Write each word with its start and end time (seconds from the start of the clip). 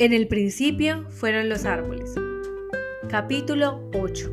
En 0.00 0.14
el 0.14 0.28
principio 0.28 1.04
fueron 1.10 1.50
los 1.50 1.66
árboles. 1.66 2.14
Capítulo 3.10 3.86
8. 3.92 4.32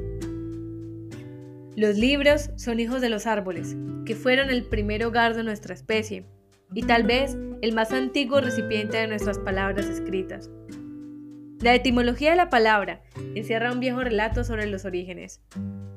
Los 1.76 1.98
libros 1.98 2.52
son 2.56 2.80
hijos 2.80 3.02
de 3.02 3.10
los 3.10 3.28
árboles, 3.28 3.76
que 4.06 4.16
fueron 4.16 4.50
el 4.50 4.64
primer 4.64 5.04
hogar 5.04 5.36
de 5.36 5.44
nuestra 5.44 5.74
especie, 5.74 6.26
y 6.74 6.84
tal 6.84 7.04
vez 7.04 7.36
el 7.62 7.76
más 7.76 7.92
antiguo 7.92 8.40
recipiente 8.40 8.96
de 8.96 9.08
nuestras 9.08 9.40
palabras 9.40 9.88
escritas. 9.88 10.50
La 11.60 11.76
etimología 11.76 12.30
de 12.30 12.38
la 12.38 12.48
palabra 12.48 13.02
encierra 13.36 13.74
un 13.74 13.82
viejo 13.82 14.00
relato 14.00 14.46
sobre 14.46 14.68
los 14.68 14.86
orígenes. 14.86 15.42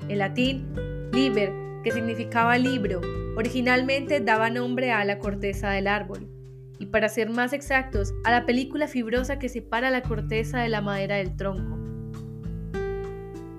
En 0.08 0.18
latín, 0.18 0.66
liber, 1.12 1.52
que 1.84 1.92
significaba 1.92 2.58
libro, 2.58 3.00
originalmente 3.36 4.18
daba 4.18 4.50
nombre 4.50 4.90
a 4.90 5.04
la 5.04 5.20
corteza 5.20 5.70
del 5.70 5.86
árbol 5.86 6.39
y 6.80 6.86
para 6.86 7.10
ser 7.10 7.28
más 7.28 7.52
exactos, 7.52 8.14
a 8.24 8.30
la 8.30 8.46
película 8.46 8.88
fibrosa 8.88 9.38
que 9.38 9.50
separa 9.50 9.90
la 9.90 10.00
corteza 10.02 10.60
de 10.60 10.70
la 10.70 10.80
madera 10.80 11.16
del 11.16 11.36
tronco. 11.36 11.78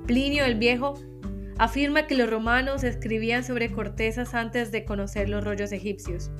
Plinio 0.07 0.43
el 0.43 0.55
Viejo 0.55 0.95
afirma 1.59 2.07
que 2.07 2.15
los 2.15 2.29
romanos 2.29 2.84
escribían 2.84 3.43
sobre 3.43 3.71
cortezas 3.71 4.34
antes 4.34 4.71
de 4.71 4.85
conocer 4.85 5.29
los 5.29 5.43
rollos 5.43 5.71
egipcios. 5.71 6.31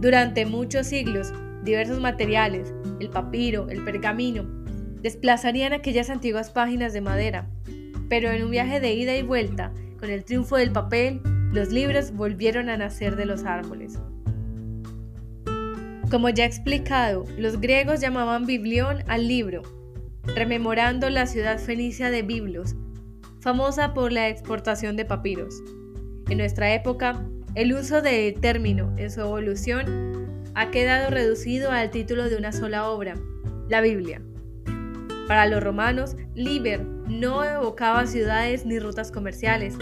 Durante 0.00 0.46
muchos 0.46 0.86
siglos, 0.86 1.32
diversos 1.64 2.00
materiales, 2.00 2.72
el 3.00 3.10
papiro, 3.10 3.68
el 3.68 3.82
pergamino, 3.84 4.44
desplazarían 5.02 5.72
aquellas 5.72 6.10
antiguas 6.10 6.50
páginas 6.50 6.92
de 6.92 7.00
madera, 7.00 7.50
pero 8.08 8.30
en 8.30 8.44
un 8.44 8.52
viaje 8.52 8.78
de 8.78 8.94
ida 8.94 9.16
y 9.16 9.22
vuelta, 9.22 9.72
con 9.98 10.10
el 10.10 10.24
triunfo 10.24 10.56
del 10.56 10.70
papel, 10.70 11.20
los 11.52 11.70
libros 11.70 12.12
volvieron 12.12 12.68
a 12.68 12.76
nacer 12.76 13.16
de 13.16 13.26
los 13.26 13.44
árboles. 13.44 13.98
Como 16.10 16.28
ya 16.28 16.44
explicado, 16.44 17.24
los 17.38 17.60
griegos 17.60 18.00
llamaban 18.00 18.44
biblión 18.44 19.04
al 19.06 19.28
libro, 19.28 19.62
rememorando 20.34 21.08
la 21.08 21.26
ciudad 21.26 21.60
fenicia 21.60 22.10
de 22.10 22.22
Biblos, 22.22 22.74
famosa 23.40 23.94
por 23.94 24.10
la 24.10 24.28
exportación 24.28 24.96
de 24.96 25.04
papiros. 25.04 25.62
En 26.28 26.38
nuestra 26.38 26.74
época, 26.74 27.24
el 27.54 27.72
uso 27.74 28.02
del 28.02 28.34
término 28.40 28.92
en 28.96 29.08
su 29.12 29.20
evolución 29.20 30.42
ha 30.56 30.72
quedado 30.72 31.10
reducido 31.10 31.70
al 31.70 31.90
título 31.90 32.28
de 32.28 32.36
una 32.36 32.50
sola 32.50 32.90
obra, 32.90 33.14
la 33.68 33.80
Biblia. 33.80 34.20
Para 35.28 35.46
los 35.46 35.62
romanos, 35.62 36.16
Liber 36.34 36.84
no 37.06 37.44
evocaba 37.44 38.08
ciudades 38.08 38.66
ni 38.66 38.80
rutas 38.80 39.12
comerciales, 39.12 39.76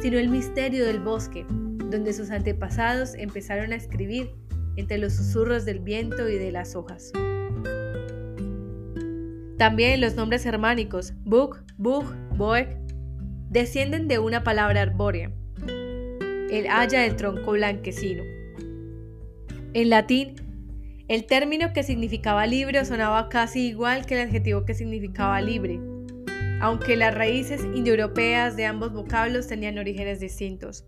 sino 0.00 0.20
el 0.20 0.28
misterio 0.28 0.86
del 0.86 1.00
bosque, 1.00 1.44
donde 1.48 2.12
sus 2.12 2.30
antepasados 2.30 3.14
empezaron 3.16 3.72
a 3.72 3.76
escribir 3.76 4.30
entre 4.76 4.98
los 4.98 5.14
susurros 5.14 5.64
del 5.64 5.80
viento 5.80 6.28
y 6.28 6.38
de 6.38 6.52
las 6.52 6.76
hojas. 6.76 7.12
También 9.58 10.00
los 10.00 10.14
nombres 10.14 10.42
germánicos 10.42 11.12
Bug, 11.24 11.58
Bug, 11.78 12.04
Boek 12.36 12.68
descienden 13.50 14.08
de 14.08 14.18
una 14.18 14.42
palabra 14.42 14.82
arbórea, 14.82 15.30
el 16.50 16.66
haya 16.68 17.00
del 17.00 17.16
tronco 17.16 17.52
blanquecino. 17.52 18.22
En 19.74 19.90
latín, 19.90 20.34
el 21.06 21.26
término 21.26 21.72
que 21.72 21.82
significaba 21.82 22.46
libre 22.46 22.84
sonaba 22.84 23.28
casi 23.28 23.68
igual 23.68 24.06
que 24.06 24.14
el 24.14 24.28
adjetivo 24.28 24.64
que 24.64 24.74
significaba 24.74 25.40
libre, 25.40 25.78
aunque 26.60 26.96
las 26.96 27.14
raíces 27.14 27.62
indoeuropeas 27.74 28.56
de 28.56 28.66
ambos 28.66 28.92
vocablos 28.92 29.46
tenían 29.46 29.78
orígenes 29.78 30.18
distintos. 30.18 30.84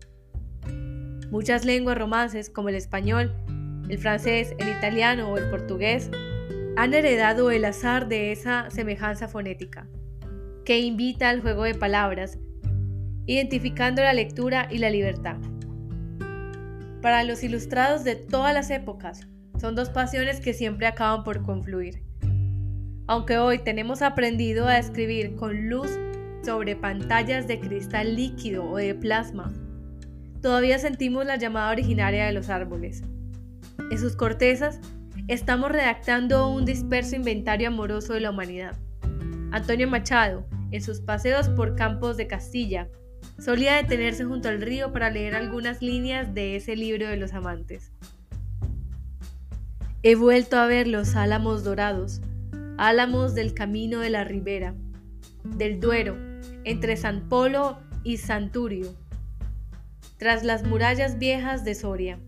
Muchas 1.29 1.65
lenguas 1.65 1.97
romances, 1.97 2.49
como 2.49 2.69
el 2.69 2.75
español, 2.75 3.33
el 3.89 3.97
francés, 3.97 4.53
el 4.57 4.69
italiano 4.69 5.29
o 5.29 5.37
el 5.37 5.49
portugués 5.49 6.09
han 6.75 6.93
heredado 6.93 7.49
el 7.51 7.65
azar 7.65 8.07
de 8.07 8.31
esa 8.31 8.69
semejanza 8.69 9.27
fonética, 9.27 9.87
que 10.65 10.79
invita 10.79 11.29
al 11.29 11.41
juego 11.41 11.63
de 11.63 11.73
palabras, 11.73 12.37
identificando 13.25 14.01
la 14.01 14.13
lectura 14.13 14.67
y 14.69 14.77
la 14.77 14.89
libertad. 14.89 15.37
Para 17.01 17.23
los 17.23 17.43
ilustrados 17.43 18.03
de 18.03 18.15
todas 18.15 18.53
las 18.53 18.69
épocas, 18.69 19.27
son 19.59 19.75
dos 19.75 19.89
pasiones 19.89 20.39
que 20.39 20.53
siempre 20.53 20.87
acaban 20.87 21.23
por 21.23 21.41
confluir. 21.43 22.03
Aunque 23.07 23.37
hoy 23.37 23.59
tenemos 23.59 24.01
aprendido 24.01 24.67
a 24.67 24.77
escribir 24.77 25.35
con 25.35 25.69
luz 25.69 25.89
sobre 26.43 26.75
pantallas 26.75 27.47
de 27.47 27.59
cristal 27.59 28.15
líquido 28.15 28.69
o 28.69 28.77
de 28.77 28.93
plasma, 28.93 29.51
todavía 30.41 30.77
sentimos 30.77 31.25
la 31.25 31.37
llamada 31.37 31.71
originaria 31.71 32.25
de 32.25 32.33
los 32.33 32.49
árboles, 32.49 33.03
en 33.91 33.99
sus 33.99 34.15
cortezas, 34.15 34.79
estamos 35.27 35.71
redactando 35.71 36.49
un 36.49 36.65
disperso 36.65 37.15
inventario 37.15 37.67
amoroso 37.67 38.13
de 38.13 38.21
la 38.21 38.31
humanidad. 38.31 38.75
Antonio 39.51 39.87
Machado, 39.87 40.45
en 40.71 40.81
sus 40.81 41.01
paseos 41.01 41.49
por 41.49 41.75
campos 41.75 42.17
de 42.17 42.27
Castilla, 42.27 42.89
solía 43.39 43.75
detenerse 43.75 44.25
junto 44.25 44.49
al 44.49 44.61
río 44.61 44.91
para 44.91 45.09
leer 45.09 45.35
algunas 45.35 45.81
líneas 45.81 46.33
de 46.33 46.55
ese 46.55 46.75
libro 46.75 47.07
de 47.07 47.17
los 47.17 47.33
amantes. 47.33 47.91
He 50.03 50.15
vuelto 50.15 50.57
a 50.57 50.67
ver 50.67 50.87
los 50.87 51.15
álamos 51.15 51.63
dorados, 51.63 52.21
álamos 52.77 53.35
del 53.35 53.53
camino 53.53 53.99
de 53.99 54.09
la 54.09 54.23
ribera, 54.23 54.75
del 55.43 55.79
Duero, 55.79 56.15
entre 56.63 56.97
San 56.97 57.27
Polo 57.27 57.79
y 58.03 58.17
Santurio, 58.17 58.93
tras 60.17 60.43
las 60.43 60.63
murallas 60.63 61.19
viejas 61.19 61.63
de 61.63 61.75
Soria. 61.75 62.19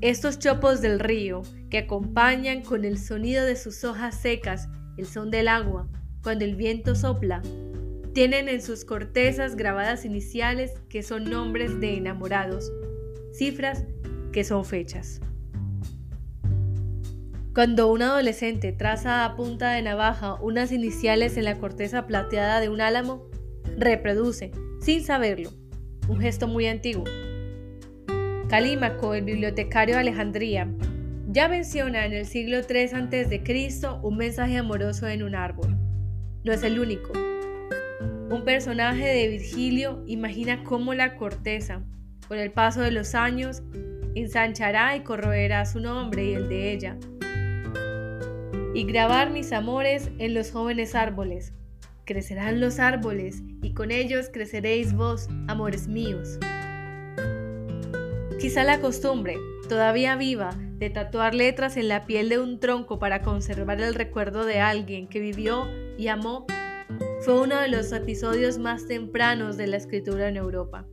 Estos 0.00 0.38
chopos 0.38 0.80
del 0.80 1.00
río, 1.00 1.42
que 1.70 1.78
acompañan 1.78 2.62
con 2.62 2.84
el 2.84 2.98
sonido 2.98 3.44
de 3.44 3.56
sus 3.56 3.82
hojas 3.82 4.14
secas 4.14 4.68
el 4.96 5.06
son 5.06 5.32
del 5.32 5.48
agua, 5.48 5.88
cuando 6.22 6.44
el 6.44 6.54
viento 6.54 6.94
sopla, 6.94 7.42
tienen 8.12 8.48
en 8.48 8.62
sus 8.62 8.84
cortezas 8.84 9.56
grabadas 9.56 10.04
iniciales 10.04 10.70
que 10.88 11.02
son 11.02 11.24
nombres 11.24 11.80
de 11.80 11.96
enamorados, 11.96 12.70
cifras 13.32 13.86
que 14.30 14.44
son 14.44 14.64
fechas. 14.64 15.20
Cuando 17.52 17.90
un 17.90 18.02
adolescente 18.02 18.70
traza 18.70 19.24
a 19.24 19.34
punta 19.34 19.72
de 19.72 19.82
navaja 19.82 20.34
unas 20.34 20.70
iniciales 20.70 21.36
en 21.36 21.44
la 21.44 21.58
corteza 21.58 22.06
plateada 22.06 22.60
de 22.60 22.68
un 22.68 22.80
álamo, 22.80 23.26
reproduce, 23.76 24.52
sin 24.80 25.04
saberlo, 25.04 25.50
un 26.08 26.20
gesto 26.20 26.46
muy 26.46 26.68
antiguo, 26.68 27.02
Calímaco, 28.48 29.12
el 29.12 29.24
bibliotecario 29.24 29.96
de 29.96 30.00
Alejandría, 30.00 30.66
ya 31.28 31.48
menciona 31.48 32.06
en 32.06 32.14
el 32.14 32.24
siglo 32.24 32.56
III 32.60 32.84
a.C. 32.94 33.42
un 34.02 34.16
mensaje 34.16 34.56
amoroso 34.56 35.06
en 35.06 35.22
un 35.22 35.34
árbol. 35.34 35.76
No 36.44 36.54
es 36.54 36.62
el 36.62 36.80
único. 36.80 37.12
Un 38.30 38.44
personaje 38.46 39.06
de 39.06 39.28
Virgilio 39.28 40.02
imagina 40.06 40.64
cómo 40.64 40.94
la 40.94 41.16
corteza, 41.16 41.82
con 42.26 42.38
el 42.38 42.50
paso 42.50 42.80
de 42.80 42.90
los 42.90 43.14
años, 43.14 43.62
ensanchará 44.14 44.96
y 44.96 45.00
corroerá 45.00 45.66
su 45.66 45.80
nombre 45.80 46.24
y 46.24 46.32
el 46.32 46.48
de 46.48 46.72
ella. 46.72 46.96
Y 48.74 48.84
grabar 48.84 49.28
mis 49.28 49.52
amores 49.52 50.10
en 50.18 50.32
los 50.32 50.52
jóvenes 50.52 50.94
árboles. 50.94 51.52
Crecerán 52.06 52.60
los 52.60 52.78
árboles 52.78 53.42
y 53.60 53.74
con 53.74 53.90
ellos 53.90 54.30
creceréis 54.32 54.94
vos, 54.94 55.28
amores 55.48 55.86
míos. 55.86 56.38
Quizá 58.38 58.62
la 58.62 58.80
costumbre, 58.80 59.36
todavía 59.68 60.14
viva, 60.14 60.50
de 60.78 60.90
tatuar 60.90 61.34
letras 61.34 61.76
en 61.76 61.88
la 61.88 62.06
piel 62.06 62.28
de 62.28 62.38
un 62.38 62.60
tronco 62.60 63.00
para 63.00 63.20
conservar 63.20 63.80
el 63.80 63.96
recuerdo 63.96 64.44
de 64.44 64.60
alguien 64.60 65.08
que 65.08 65.18
vivió 65.18 65.66
y 65.98 66.06
amó, 66.06 66.46
fue 67.22 67.40
uno 67.40 67.60
de 67.60 67.66
los 67.66 67.90
episodios 67.90 68.58
más 68.58 68.86
tempranos 68.86 69.56
de 69.56 69.66
la 69.66 69.76
escritura 69.76 70.28
en 70.28 70.36
Europa. 70.36 70.86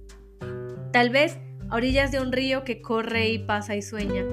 Tal 0.92 1.12
vez 1.12 1.38
a 1.70 1.76
orillas 1.76 2.12
de 2.12 2.20
un 2.20 2.32
río 2.32 2.64
que 2.64 2.82
corre 2.82 3.30
y 3.30 3.38
pasa 3.38 3.76
y 3.76 3.84
sueña. 3.84 4.26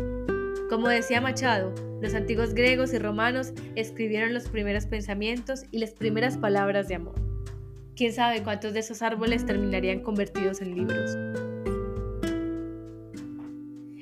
Como 0.70 0.88
decía 0.88 1.20
Machado, 1.20 1.74
los 2.00 2.14
antiguos 2.14 2.54
griegos 2.54 2.94
y 2.94 2.98
romanos 2.98 3.52
escribieron 3.74 4.32
los 4.32 4.48
primeros 4.48 4.86
pensamientos 4.86 5.64
y 5.70 5.80
las 5.80 5.90
primeras 5.90 6.38
palabras 6.38 6.88
de 6.88 6.94
amor. 6.94 7.14
Quién 7.94 8.14
sabe 8.14 8.42
cuántos 8.42 8.72
de 8.72 8.80
esos 8.80 9.02
árboles 9.02 9.44
terminarían 9.44 10.00
convertidos 10.00 10.62
en 10.62 10.74
libros. 10.74 11.14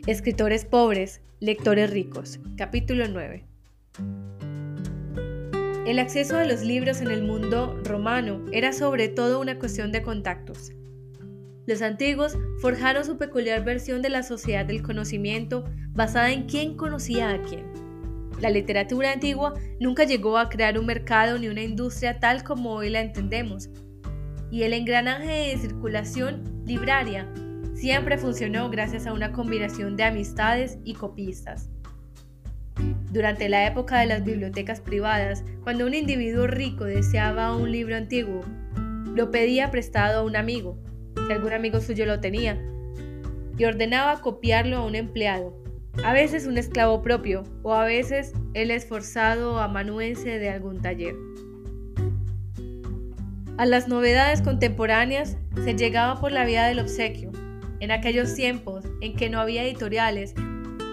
Escritores 0.06 0.64
pobres, 0.64 1.20
lectores 1.40 1.90
ricos. 1.90 2.40
Capítulo 2.56 3.06
9. 3.06 3.44
El 5.86 5.98
acceso 5.98 6.38
a 6.38 6.44
los 6.46 6.62
libros 6.62 7.02
en 7.02 7.10
el 7.10 7.22
mundo 7.22 7.78
romano 7.84 8.40
era 8.50 8.72
sobre 8.72 9.08
todo 9.08 9.38
una 9.38 9.58
cuestión 9.58 9.92
de 9.92 10.00
contactos. 10.00 10.72
Los 11.66 11.82
antiguos 11.82 12.38
forjaron 12.62 13.04
su 13.04 13.18
peculiar 13.18 13.62
versión 13.62 14.00
de 14.00 14.08
la 14.08 14.22
sociedad 14.22 14.64
del 14.64 14.82
conocimiento 14.82 15.64
basada 15.90 16.32
en 16.32 16.44
quién 16.44 16.78
conocía 16.78 17.28
a 17.28 17.42
quién. 17.42 17.66
La 18.40 18.48
literatura 18.48 19.12
antigua 19.12 19.52
nunca 19.80 20.04
llegó 20.04 20.38
a 20.38 20.48
crear 20.48 20.78
un 20.78 20.86
mercado 20.86 21.38
ni 21.38 21.48
una 21.48 21.62
industria 21.62 22.18
tal 22.20 22.42
como 22.42 22.72
hoy 22.72 22.88
la 22.88 23.02
entendemos, 23.02 23.68
y 24.50 24.62
el 24.62 24.72
engranaje 24.72 25.48
de 25.48 25.58
circulación 25.58 26.62
libraria 26.64 27.30
siempre 27.80 28.18
funcionó 28.18 28.68
gracias 28.68 29.06
a 29.06 29.14
una 29.14 29.32
combinación 29.32 29.96
de 29.96 30.04
amistades 30.04 30.78
y 30.84 30.92
copistas. 30.92 31.70
Durante 33.10 33.48
la 33.48 33.66
época 33.66 34.00
de 34.00 34.06
las 34.06 34.22
bibliotecas 34.22 34.82
privadas, 34.82 35.44
cuando 35.64 35.86
un 35.86 35.94
individuo 35.94 36.46
rico 36.46 36.84
deseaba 36.84 37.56
un 37.56 37.72
libro 37.72 37.96
antiguo, 37.96 38.42
lo 39.14 39.30
pedía 39.30 39.70
prestado 39.70 40.20
a 40.20 40.24
un 40.24 40.36
amigo, 40.36 40.78
si 41.26 41.32
algún 41.32 41.54
amigo 41.54 41.80
suyo 41.80 42.04
lo 42.04 42.20
tenía, 42.20 42.62
y 43.56 43.64
ordenaba 43.64 44.20
copiarlo 44.20 44.76
a 44.76 44.84
un 44.84 44.94
empleado, 44.94 45.56
a 46.04 46.12
veces 46.12 46.46
un 46.46 46.58
esclavo 46.58 47.00
propio 47.00 47.44
o 47.62 47.72
a 47.72 47.84
veces 47.84 48.34
el 48.52 48.70
esforzado 48.70 49.58
amanuense 49.58 50.38
de 50.38 50.50
algún 50.50 50.82
taller. 50.82 51.14
A 53.56 53.64
las 53.64 53.88
novedades 53.88 54.42
contemporáneas 54.42 55.38
se 55.64 55.74
llegaba 55.74 56.20
por 56.20 56.30
la 56.30 56.44
vía 56.44 56.64
del 56.64 56.78
obsequio, 56.78 57.30
en 57.80 57.90
aquellos 57.90 58.34
tiempos 58.34 58.84
en 59.00 59.16
que 59.16 59.28
no 59.28 59.40
había 59.40 59.64
editoriales 59.64 60.34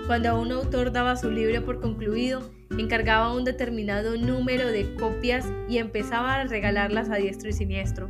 cuando 0.08 0.40
un 0.40 0.54
autor 0.54 0.94
daba 0.94 1.18
su 1.18 1.30
libro 1.30 1.66
por 1.66 1.82
concluido, 1.82 2.50
encargaba 2.78 3.36
un 3.36 3.44
determinado 3.44 4.16
número 4.16 4.68
de 4.72 4.96
copias 4.96 5.46
y 5.68 5.80
empezaba 5.80 6.36
a 6.36 6.44
regalarlas 6.46 7.10
a 7.10 7.16
diestro 7.16 7.50
y 7.50 7.54
siniestro. 7.54 8.10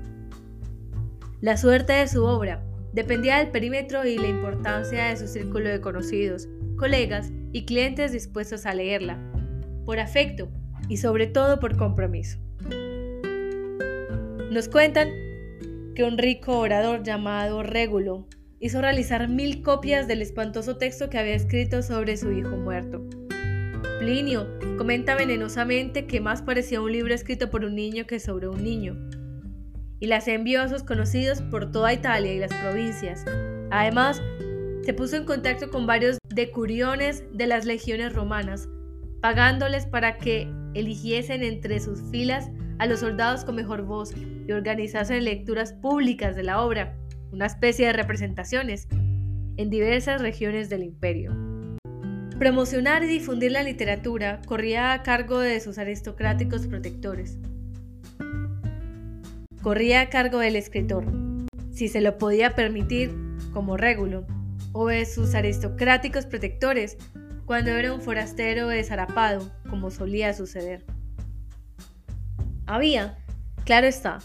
La 1.41 1.57
suerte 1.57 1.93
de 1.93 2.07
su 2.07 2.23
obra 2.23 2.63
dependía 2.93 3.37
del 3.37 3.49
perímetro 3.49 4.05
y 4.05 4.19
la 4.19 4.27
importancia 4.27 5.05
de 5.05 5.17
su 5.17 5.27
círculo 5.27 5.69
de 5.69 5.81
conocidos, 5.81 6.47
colegas 6.77 7.31
y 7.51 7.65
clientes 7.65 8.11
dispuestos 8.11 8.67
a 8.67 8.75
leerla, 8.75 9.19
por 9.83 9.99
afecto 9.99 10.49
y 10.87 10.97
sobre 10.97 11.25
todo 11.25 11.59
por 11.59 11.77
compromiso. 11.77 12.37
Nos 14.51 14.69
cuentan 14.69 15.09
que 15.95 16.03
un 16.03 16.19
rico 16.19 16.59
orador 16.59 17.01
llamado 17.01 17.63
Régulo 17.63 18.27
hizo 18.59 18.81
realizar 18.81 19.27
mil 19.29 19.61
copias 19.61 20.07
del 20.07 20.21
espantoso 20.21 20.77
texto 20.77 21.09
que 21.09 21.17
había 21.17 21.35
escrito 21.35 21.81
sobre 21.81 22.17
su 22.17 22.31
hijo 22.31 22.55
muerto. 22.57 23.05
Plinio 23.99 24.47
comenta 24.77 25.15
venenosamente 25.15 26.05
que 26.05 26.21
más 26.21 26.41
parecía 26.41 26.81
un 26.81 26.91
libro 26.91 27.13
escrito 27.13 27.49
por 27.49 27.65
un 27.65 27.75
niño 27.75 28.05
que 28.05 28.19
sobre 28.19 28.47
un 28.47 28.63
niño, 28.63 28.95
y 29.99 30.07
las 30.07 30.27
envió 30.27 30.61
a 30.61 30.69
sus 30.69 30.83
conocidos 30.83 31.41
por 31.41 31.71
toda 31.71 31.93
Italia 31.93 32.33
y 32.33 32.39
las 32.39 32.53
provincias. 32.53 33.25
Además, 33.71 34.21
se 34.83 34.93
puso 34.93 35.17
en 35.17 35.25
contacto 35.25 35.69
con 35.69 35.85
varios 35.85 36.17
decuriones 36.29 37.23
de 37.33 37.47
las 37.47 37.65
legiones 37.65 38.13
romanas, 38.13 38.69
pagándoles 39.21 39.85
para 39.85 40.17
que 40.17 40.47
eligiesen 40.73 41.43
entre 41.43 41.79
sus 41.79 42.01
filas 42.11 42.49
a 42.79 42.85
los 42.85 42.99
soldados 42.99 43.43
con 43.43 43.55
mejor 43.55 43.83
voz 43.83 44.13
y 44.15 44.51
organizasen 44.51 45.25
lecturas 45.25 45.73
públicas 45.73 46.35
de 46.35 46.43
la 46.43 46.61
obra 46.61 46.95
una 47.37 47.45
especie 47.45 47.85
de 47.85 47.93
representaciones, 47.93 48.87
en 49.57 49.69
diversas 49.69 50.19
regiones 50.21 50.69
del 50.69 50.81
imperio. 50.81 51.37
Promocionar 52.39 53.03
y 53.03 53.07
difundir 53.07 53.51
la 53.51 53.61
literatura 53.61 54.41
corría 54.47 54.91
a 54.91 55.03
cargo 55.03 55.37
de 55.37 55.59
sus 55.59 55.77
aristocráticos 55.77 56.65
protectores. 56.65 57.37
Corría 59.61 60.01
a 60.01 60.09
cargo 60.09 60.39
del 60.39 60.55
escritor, 60.55 61.05
si 61.71 61.89
se 61.89 62.01
lo 62.01 62.17
podía 62.17 62.55
permitir, 62.55 63.13
como 63.53 63.77
régulo, 63.77 64.25
o 64.71 64.87
de 64.87 65.05
sus 65.05 65.35
aristocráticos 65.35 66.25
protectores, 66.25 66.97
cuando 67.45 67.69
era 67.69 67.93
un 67.93 68.01
forastero 68.01 68.67
desarapado, 68.67 69.47
como 69.69 69.91
solía 69.91 70.33
suceder. 70.33 70.83
Había, 72.65 73.19
claro 73.63 73.85
está, 73.85 74.17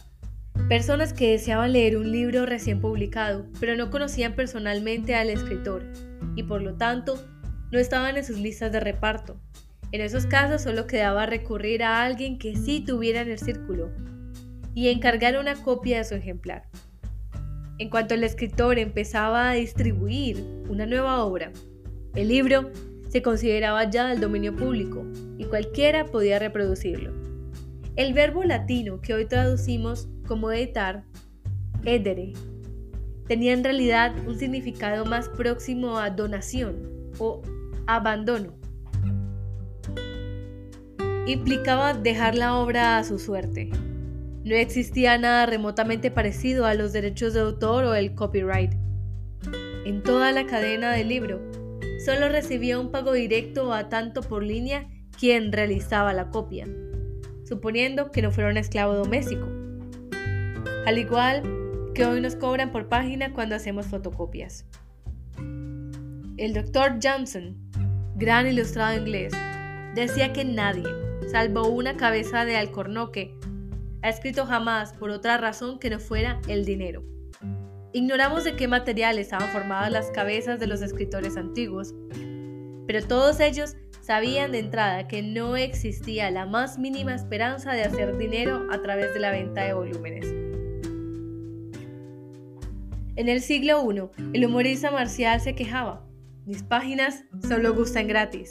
Personas 0.69 1.12
que 1.12 1.32
deseaban 1.32 1.72
leer 1.72 1.96
un 1.96 2.10
libro 2.10 2.46
recién 2.46 2.81
publicado, 2.81 3.46
pero 3.60 3.76
no 3.76 3.90
conocían 3.90 4.34
personalmente 4.34 5.14
al 5.14 5.28
escritor 5.28 5.84
y 6.34 6.44
por 6.44 6.62
lo 6.62 6.75
tanto 6.75 7.22
no 7.70 7.78
estaban 7.78 8.16
en 8.16 8.25
sus 8.25 8.38
listas 8.38 8.72
de 8.72 8.81
reparto. 8.81 9.40
En 9.93 10.00
esos 10.00 10.26
casos 10.26 10.62
solo 10.62 10.87
quedaba 10.87 11.26
recurrir 11.26 11.82
a 11.82 12.02
alguien 12.02 12.38
que 12.38 12.56
sí 12.56 12.81
tuviera 12.81 13.20
en 13.20 13.31
el 13.31 13.38
círculo 13.38 13.90
y 14.75 14.88
encargar 14.88 15.38
una 15.38 15.54
copia 15.54 15.99
de 15.99 16.04
su 16.04 16.14
ejemplar. 16.14 16.62
En 17.78 17.90
cuanto 17.90 18.14
el 18.14 18.25
escritor 18.25 18.78
empezaba 18.78 19.50
a 19.50 19.55
distribuir 19.55 20.43
una 20.69 20.87
nueva 20.87 21.22
obra, 21.25 21.52
el 22.14 22.28
libro 22.28 22.70
se 23.08 23.20
consideraba 23.20 23.90
ya 23.90 24.06
del 24.08 24.20
dominio 24.20 24.56
público 24.56 25.05
y 25.37 25.44
cualquiera 25.44 26.06
podía 26.06 26.38
reproducirlo. 26.38 27.21
El 27.94 28.14
verbo 28.14 28.42
latino 28.42 29.02
que 29.02 29.12
hoy 29.12 29.26
traducimos 29.26 30.08
como 30.26 30.50
editar, 30.50 31.04
edere, 31.84 32.32
tenía 33.28 33.52
en 33.52 33.62
realidad 33.62 34.14
un 34.26 34.38
significado 34.38 35.04
más 35.04 35.28
próximo 35.28 35.98
a 35.98 36.08
donación 36.08 37.12
o 37.18 37.42
abandono. 37.86 38.54
Implicaba 41.26 41.92
dejar 41.92 42.34
la 42.34 42.56
obra 42.56 42.96
a 42.96 43.04
su 43.04 43.18
suerte. 43.18 43.68
No 44.42 44.54
existía 44.54 45.18
nada 45.18 45.44
remotamente 45.44 46.10
parecido 46.10 46.64
a 46.64 46.72
los 46.72 46.94
derechos 46.94 47.34
de 47.34 47.40
autor 47.40 47.84
o 47.84 47.94
el 47.94 48.14
copyright. 48.14 48.72
En 49.84 50.02
toda 50.02 50.32
la 50.32 50.46
cadena 50.46 50.92
del 50.92 51.08
libro, 51.08 51.42
solo 52.06 52.30
recibía 52.30 52.78
un 52.78 52.90
pago 52.90 53.12
directo 53.12 53.74
a 53.74 53.90
tanto 53.90 54.22
por 54.22 54.42
línea 54.42 54.88
quien 55.18 55.52
realizaba 55.52 56.14
la 56.14 56.30
copia, 56.30 56.66
suponiendo 57.52 58.10
que 58.10 58.22
no 58.22 58.31
fuera 58.31 58.49
un 58.49 58.56
esclavo 58.56 58.94
doméstico 58.94 59.46
al 60.87 60.96
igual 60.99 61.43
que 61.94 62.06
hoy 62.06 62.22
nos 62.22 62.34
cobran 62.34 62.72
por 62.72 62.88
página 62.88 63.34
cuando 63.34 63.54
hacemos 63.54 63.87
fotocopias. 63.87 64.64
El 66.38 66.54
Dr. 66.54 66.99
Johnson, 67.02 67.56
gran 68.16 68.46
ilustrado 68.46 68.99
inglés, 68.99 69.34
decía 69.94 70.32
que 70.32 70.46
nadie, 70.46 70.88
salvo 71.31 71.69
una 71.69 71.99
cabeza 71.99 72.46
de 72.46 72.56
alcornoque, 72.56 73.37
ha 74.00 74.08
escrito 74.08 74.46
jamás 74.46 74.94
por 74.94 75.10
otra 75.10 75.37
razón 75.37 75.78
que 75.78 75.90
no 75.90 76.00
fuera 76.00 76.40
el 76.48 76.64
dinero. 76.64 77.05
Ignoramos 77.93 78.44
de 78.44 78.56
qué 78.56 78.66
material 78.66 79.19
estaban 79.19 79.50
formadas 79.50 79.93
las 79.93 80.10
cabezas 80.10 80.58
de 80.58 80.66
los 80.66 80.81
escritores 80.81 81.37
antiguos, 81.37 81.94
pero 82.87 83.06
todos 83.06 83.38
ellos 83.40 83.76
sabían 84.02 84.52
de 84.52 84.58
entrada 84.58 85.08
que 85.08 85.22
no 85.22 85.56
existía 85.56 86.31
la 86.31 86.44
más 86.44 86.78
mínima 86.78 87.14
esperanza 87.14 87.72
de 87.72 87.84
hacer 87.84 88.19
dinero 88.19 88.66
a 88.70 88.82
través 88.82 89.14
de 89.14 89.20
la 89.20 89.31
venta 89.31 89.62
de 89.62 89.72
volúmenes. 89.72 90.26
En 93.14 93.28
el 93.28 93.40
siglo 93.40 93.90
I, 93.90 94.02
el 94.34 94.44
humorista 94.44 94.91
marcial 94.91 95.41
se 95.41 95.55
quejaba, 95.55 96.05
mis 96.44 96.62
páginas 96.62 97.24
solo 97.46 97.72
gustan 97.74 98.08
gratis. 98.08 98.50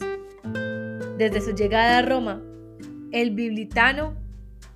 Desde 1.18 1.42
su 1.42 1.54
llegada 1.54 1.98
a 1.98 2.02
Roma, 2.02 2.42
el 3.12 3.32
biblitano 3.32 4.16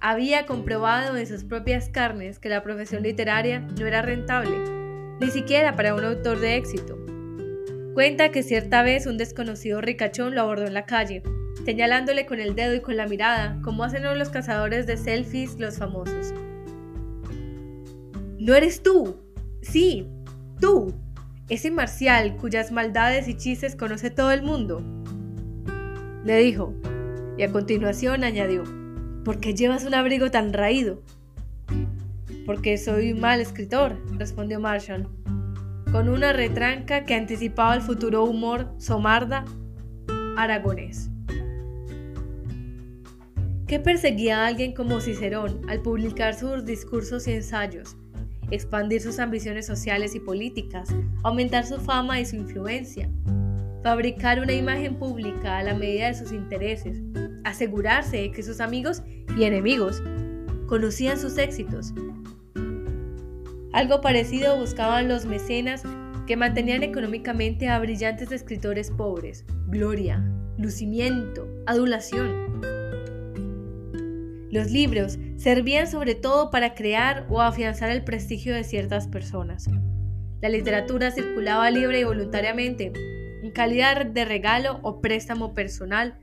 había 0.02 0.46
comprobado 0.46 1.16
en 1.16 1.26
sus 1.26 1.44
propias 1.46 1.90
carnes 1.90 2.40
que 2.40 2.50
la 2.50 2.62
profesión 2.62 3.04
literaria 3.04 3.62
no 3.80 3.86
era 3.86 4.02
rentable, 4.02 4.58
ni 5.22 5.32
siquiera 5.32 5.76
para 5.76 5.96
un 5.96 6.04
autor 6.04 6.40
de 6.40 6.58
éxito. 6.58 6.98
Cuenta 7.96 8.30
que 8.30 8.44
cierta 8.44 8.84
vez 8.84 9.08
un 9.08 9.18
desconocido 9.18 9.80
ricachón 9.80 10.36
lo 10.36 10.42
abordó 10.42 10.68
en 10.68 10.74
la 10.74 10.86
calle, 10.86 11.24
señalándole 11.64 12.26
con 12.26 12.42
el 12.42 12.54
dedo 12.54 12.76
y 12.76 12.82
con 12.82 12.98
la 12.98 13.08
mirada, 13.08 13.58
como 13.64 13.86
hacen 13.86 14.04
los 14.20 14.28
cazadores 14.28 14.86
de 14.86 14.98
selfies 14.98 15.58
los 15.62 15.78
famosos. 15.78 16.34
¿No 18.38 18.54
eres 18.54 18.84
tú? 18.84 19.16
Sí, 19.62 20.10
tú, 20.60 20.94
ese 21.48 21.72
marcial 21.72 22.36
cuyas 22.36 22.74
maldades 22.74 23.30
y 23.30 23.38
chistes 23.38 23.78
conoce 23.78 24.10
todo 24.10 24.34
el 24.34 24.44
mundo. 24.44 24.84
Le 26.26 26.40
dijo, 26.40 26.74
y 27.38 27.44
a 27.44 27.52
continuación 27.54 28.26
añadió, 28.26 28.64
¿por 29.24 29.40
qué 29.40 29.54
llevas 29.54 29.86
un 29.86 29.94
abrigo 29.94 30.30
tan 30.30 30.52
raído? 30.52 31.02
Porque 32.46 32.78
soy 32.78 33.14
un 33.14 33.22
mal 33.22 33.40
escritor, 33.40 33.98
respondió 34.18 34.60
Marshall, 34.60 35.08
con 35.96 36.10
una 36.10 36.34
retranca 36.34 37.06
que 37.06 37.16
anticipaba 37.16 37.74
el 37.74 37.82
futuro 37.82 38.26
humor 38.26 38.76
somarda 38.80 39.46
aragonés. 40.36 41.10
¿Qué 43.66 43.80
perseguía 43.80 44.44
a 44.44 44.48
alguien 44.48 44.74
como 44.74 45.00
Cicerón 45.00 45.62
al 45.70 45.82
publicar 45.82 46.34
sus 46.34 46.66
discursos 46.66 47.30
y 47.30 47.32
ensayos? 47.32 47.96
expandir 48.52 49.02
sus 49.02 49.20
ambiciones 49.20 49.68
sociales 49.68 50.16
y 50.16 50.20
políticas, 50.20 50.94
aumentar 51.24 51.66
su 51.66 51.80
fama 51.80 52.20
y 52.20 52.26
su 52.26 52.36
influencia, 52.36 53.10
fabricar 53.82 54.42
una 54.42 54.52
imagen 54.52 54.98
pública 54.98 55.60
a 55.60 55.64
la 55.64 55.76
medida 55.76 56.08
de 56.08 56.14
sus 56.14 56.34
intereses, 56.34 57.02
asegurarse 57.46 58.18
de 58.18 58.32
que 58.32 58.44
sus 58.44 58.60
amigos 58.60 59.02
y 59.38 59.46
enemigos 59.46 60.04
conocían 60.68 61.18
sus 61.18 61.38
éxitos. 61.38 61.94
Algo 63.76 64.00
parecido 64.00 64.56
buscaban 64.58 65.10
los 65.10 65.26
mecenas 65.26 65.84
que 66.28 66.38
mantenían 66.38 66.82
económicamente 66.82 67.68
a 67.68 67.78
brillantes 67.78 68.32
escritores 68.32 68.90
pobres, 68.90 69.44
gloria, 69.68 70.24
lucimiento, 70.58 71.46
adulación. 71.66 72.62
Los 74.50 74.72
libros 74.72 75.20
servían 75.36 75.88
sobre 75.88 76.16
todo 76.16 76.52
para 76.52 76.74
crear 76.74 77.28
o 77.30 77.42
afianzar 77.42 77.90
el 77.90 78.06
prestigio 78.06 78.56
de 78.56 78.64
ciertas 78.64 79.10
personas. 79.10 79.70
La 80.40 80.48
literatura 80.48 81.12
circulaba 81.12 81.70
libre 81.70 82.00
y 82.00 82.06
voluntariamente, 82.06 82.94
en 83.44 83.52
calidad 83.52 84.06
de 84.06 84.24
regalo 84.24 84.80
o 84.84 85.02
préstamo 85.02 85.54
personal 85.54 86.18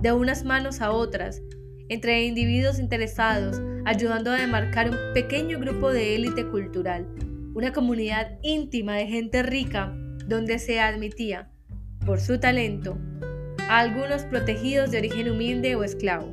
de 0.00 0.12
unas 0.12 0.42
manos 0.42 0.80
a 0.80 0.92
otras, 0.92 1.42
entre 1.88 2.24
individuos 2.24 2.78
interesados, 2.78 3.60
ayudando 3.84 4.30
a 4.30 4.38
demarcar 4.38 4.90
un 4.90 4.96
pequeño 5.14 5.58
grupo 5.58 5.90
de 5.90 6.14
élite 6.14 6.46
cultural, 6.46 7.06
una 7.54 7.72
comunidad 7.72 8.38
íntima 8.42 8.94
de 8.94 9.06
gente 9.06 9.42
rica 9.42 9.94
donde 10.26 10.58
se 10.58 10.80
admitía, 10.80 11.50
por 12.04 12.20
su 12.20 12.38
talento, 12.38 12.98
a 13.68 13.80
algunos 13.80 14.22
protegidos 14.24 14.90
de 14.90 14.98
origen 14.98 15.30
humilde 15.30 15.74
o 15.76 15.84
esclavo. 15.84 16.32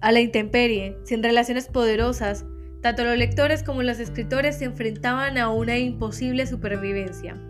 A 0.00 0.12
la 0.12 0.20
intemperie, 0.20 0.98
sin 1.04 1.22
relaciones 1.22 1.68
poderosas, 1.68 2.44
tanto 2.82 3.04
los 3.04 3.16
lectores 3.16 3.62
como 3.62 3.82
los 3.82 3.98
escritores 3.98 4.58
se 4.58 4.66
enfrentaban 4.66 5.38
a 5.38 5.48
una 5.48 5.78
imposible 5.78 6.46
supervivencia. 6.46 7.40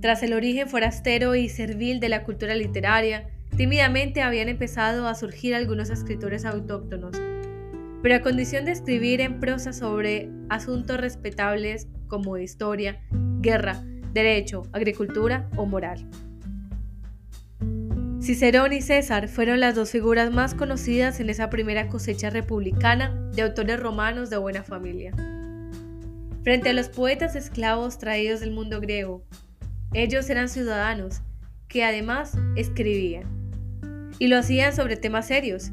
Tras 0.00 0.22
el 0.22 0.32
origen 0.32 0.68
forastero 0.68 1.34
y 1.34 1.50
servil 1.50 2.00
de 2.00 2.08
la 2.08 2.24
cultura 2.24 2.54
literaria, 2.54 3.28
tímidamente 3.56 4.22
habían 4.22 4.48
empezado 4.48 5.06
a 5.06 5.14
surgir 5.14 5.54
algunos 5.54 5.90
escritores 5.90 6.44
autóctonos, 6.44 7.16
pero 8.02 8.14
a 8.14 8.20
condición 8.20 8.64
de 8.64 8.72
escribir 8.72 9.20
en 9.20 9.40
prosa 9.40 9.72
sobre 9.72 10.30
asuntos 10.48 11.00
respetables 11.00 11.88
como 12.08 12.36
historia, 12.38 13.00
guerra, 13.40 13.82
derecho, 14.12 14.62
agricultura 14.72 15.48
o 15.56 15.66
moral. 15.66 16.08
Cicerón 18.20 18.74
y 18.74 18.82
César 18.82 19.28
fueron 19.28 19.60
las 19.60 19.74
dos 19.74 19.90
figuras 19.90 20.30
más 20.30 20.54
conocidas 20.54 21.20
en 21.20 21.30
esa 21.30 21.48
primera 21.48 21.88
cosecha 21.88 22.28
republicana 22.28 23.14
de 23.34 23.42
autores 23.42 23.80
romanos 23.80 24.28
de 24.28 24.36
buena 24.36 24.62
familia. 24.62 25.12
Frente 26.42 26.68
a 26.68 26.72
los 26.74 26.88
poetas 26.88 27.34
esclavos 27.34 27.98
traídos 27.98 28.40
del 28.40 28.50
mundo 28.50 28.80
griego, 28.80 29.24
ellos 29.92 30.28
eran 30.28 30.48
ciudadanos 30.48 31.22
que 31.66 31.82
además 31.82 32.36
escribían, 32.56 33.39
y 34.20 34.28
lo 34.28 34.38
hacían 34.38 34.76
sobre 34.76 34.96
temas 34.96 35.26
serios. 35.26 35.72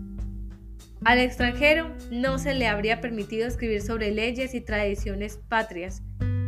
Al 1.03 1.19
extranjero 1.19 1.93
no 2.09 2.39
se 2.39 2.55
le 2.55 2.65
habría 2.65 3.01
permitido 3.01 3.45
escribir 3.45 3.81
sobre 3.83 4.09
leyes 4.09 4.55
y 4.55 4.61
tradiciones 4.61 5.37
patrias, 5.49 6.01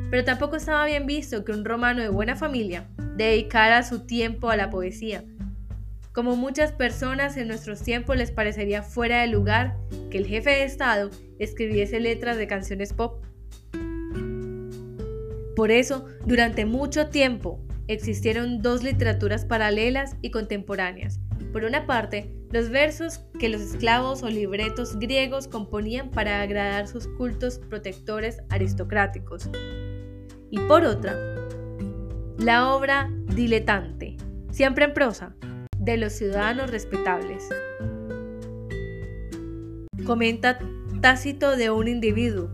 pero 0.09 0.23
tampoco 0.23 0.55
estaba 0.55 0.85
bien 0.85 1.05
visto 1.05 1.45
que 1.45 1.51
un 1.51 1.63
romano 1.63 2.01
de 2.01 2.09
buena 2.09 2.35
familia 2.35 2.87
dedicara 3.15 3.83
su 3.83 4.07
tiempo 4.07 4.49
a 4.49 4.55
la 4.55 4.69
poesía, 4.71 5.23
como 6.13 6.35
muchas 6.35 6.71
personas 6.71 7.37
en 7.37 7.47
nuestros 7.47 7.83
tiempos 7.83 8.17
les 8.17 8.31
parecería 8.31 8.81
fuera 8.81 9.21
de 9.21 9.27
lugar 9.27 9.77
que 10.09 10.17
el 10.17 10.25
jefe 10.25 10.49
de 10.51 10.63
Estado 10.63 11.11
escribiese 11.37 11.99
letras 11.99 12.37
de 12.37 12.47
canciones 12.47 12.93
pop. 12.93 13.23
Por 15.55 15.69
eso, 15.69 16.07
durante 16.25 16.65
mucho 16.65 17.09
tiempo, 17.09 17.59
existieron 17.87 18.61
dos 18.61 18.83
literaturas 18.83 19.43
paralelas 19.43 20.15
y 20.21 20.31
contemporáneas. 20.31 21.19
Por 21.51 21.63
una 21.63 21.87
parte, 21.87 22.31
los 22.51 22.69
versos 22.69 23.21
que 23.39 23.49
los 23.49 23.61
esclavos 23.61 24.23
o 24.23 24.29
libretos 24.29 24.97
griegos 24.99 25.47
componían 25.47 26.11
para 26.11 26.41
agradar 26.41 26.87
sus 26.87 27.07
cultos 27.07 27.59
protectores 27.59 28.41
aristocráticos. 28.49 29.49
Y 30.51 30.59
por 30.59 30.83
otra, 30.83 31.15
la 32.37 32.73
obra 32.73 33.11
diletante, 33.35 34.17
siempre 34.51 34.85
en 34.85 34.93
prosa, 34.93 35.35
de 35.77 35.97
los 35.97 36.13
ciudadanos 36.13 36.69
respetables. 36.71 37.47
Comenta 40.05 40.59
Tácito 41.01 41.55
de 41.55 41.69
un 41.69 41.87
individuo, 41.87 42.49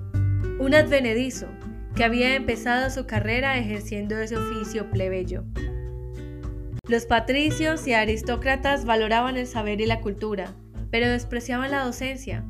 un 0.59 0.75
advenedizo, 0.75 1.47
que 1.95 2.03
había 2.03 2.35
empezado 2.35 2.89
su 2.89 3.07
carrera 3.07 3.57
ejerciendo 3.57 4.17
ese 4.17 4.37
oficio 4.37 4.89
plebeyo. 4.91 5.45
Los 6.87 7.05
patricios 7.05 7.87
y 7.87 7.93
aristócratas 7.93 8.85
valoraban 8.85 9.37
el 9.37 9.47
saber 9.47 9.81
y 9.81 9.87
la 9.87 10.01
cultura, 10.01 10.53
pero 10.91 11.09
despreciaban 11.09 11.71
la 11.71 11.83
docencia. 11.83 12.45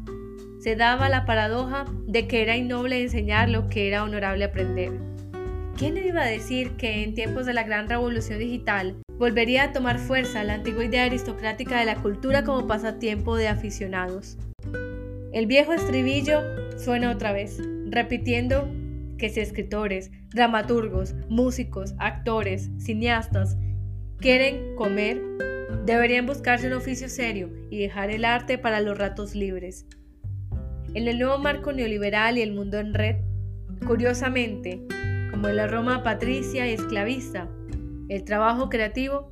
Se 0.59 0.75
daba 0.75 1.07
la 1.07 1.25
paradoja 1.25 1.85
de 2.05 2.27
que 2.27 2.41
era 2.41 2.57
innoble 2.57 3.01
enseñar 3.01 3.49
lo 3.49 3.69
que 3.69 3.87
era 3.87 4.03
honorable 4.03 4.43
aprender. 4.43 4.91
¿Quién 5.77 5.97
iba 5.97 6.21
a 6.21 6.27
decir 6.27 6.71
que 6.71 7.03
en 7.03 7.13
tiempos 7.13 7.45
de 7.45 7.53
la 7.53 7.63
gran 7.63 7.87
revolución 7.87 8.39
digital 8.39 8.97
volvería 9.17 9.63
a 9.63 9.71
tomar 9.71 9.99
fuerza 9.99 10.43
la 10.43 10.55
antigua 10.55 10.83
idea 10.83 11.05
aristocrática 11.05 11.79
de 11.79 11.85
la 11.85 12.01
cultura 12.01 12.43
como 12.43 12.67
pasatiempo 12.67 13.37
de 13.37 13.47
aficionados. 13.47 14.37
El 15.31 15.47
viejo 15.47 15.73
estribillo 15.73 16.41
suena 16.77 17.11
otra 17.11 17.31
vez, 17.31 17.61
repitiendo 17.87 18.69
que 19.17 19.29
si 19.29 19.39
escritores, 19.39 20.11
dramaturgos, 20.29 21.15
músicos, 21.29 21.93
actores, 21.99 22.69
cineastas 22.77 23.57
quieren 24.25 24.75
comer, 24.75 25.21
deberían 25.85 26.25
buscarse 26.25 26.65
un 26.65 26.73
oficio 26.73 27.09
serio 27.09 27.51
y 27.69 27.77
dejar 27.77 28.09
el 28.09 28.25
arte 28.25 28.57
para 28.57 28.81
los 28.81 28.97
ratos 28.97 29.35
libres. 29.35 29.85
En 30.95 31.07
el 31.07 31.19
nuevo 31.19 31.37
marco 31.37 31.71
neoliberal 31.71 32.39
y 32.39 32.41
el 32.41 32.51
mundo 32.51 32.79
en 32.79 32.95
red, 32.95 33.17
curiosamente, 33.85 34.81
como 35.29 35.47
en 35.47 35.57
la 35.57 35.67
Roma 35.67 36.01
patricia 36.01 36.67
y 36.67 36.73
esclavista, 36.73 37.47
el 38.09 38.23
trabajo 38.23 38.67
creativo 38.67 39.31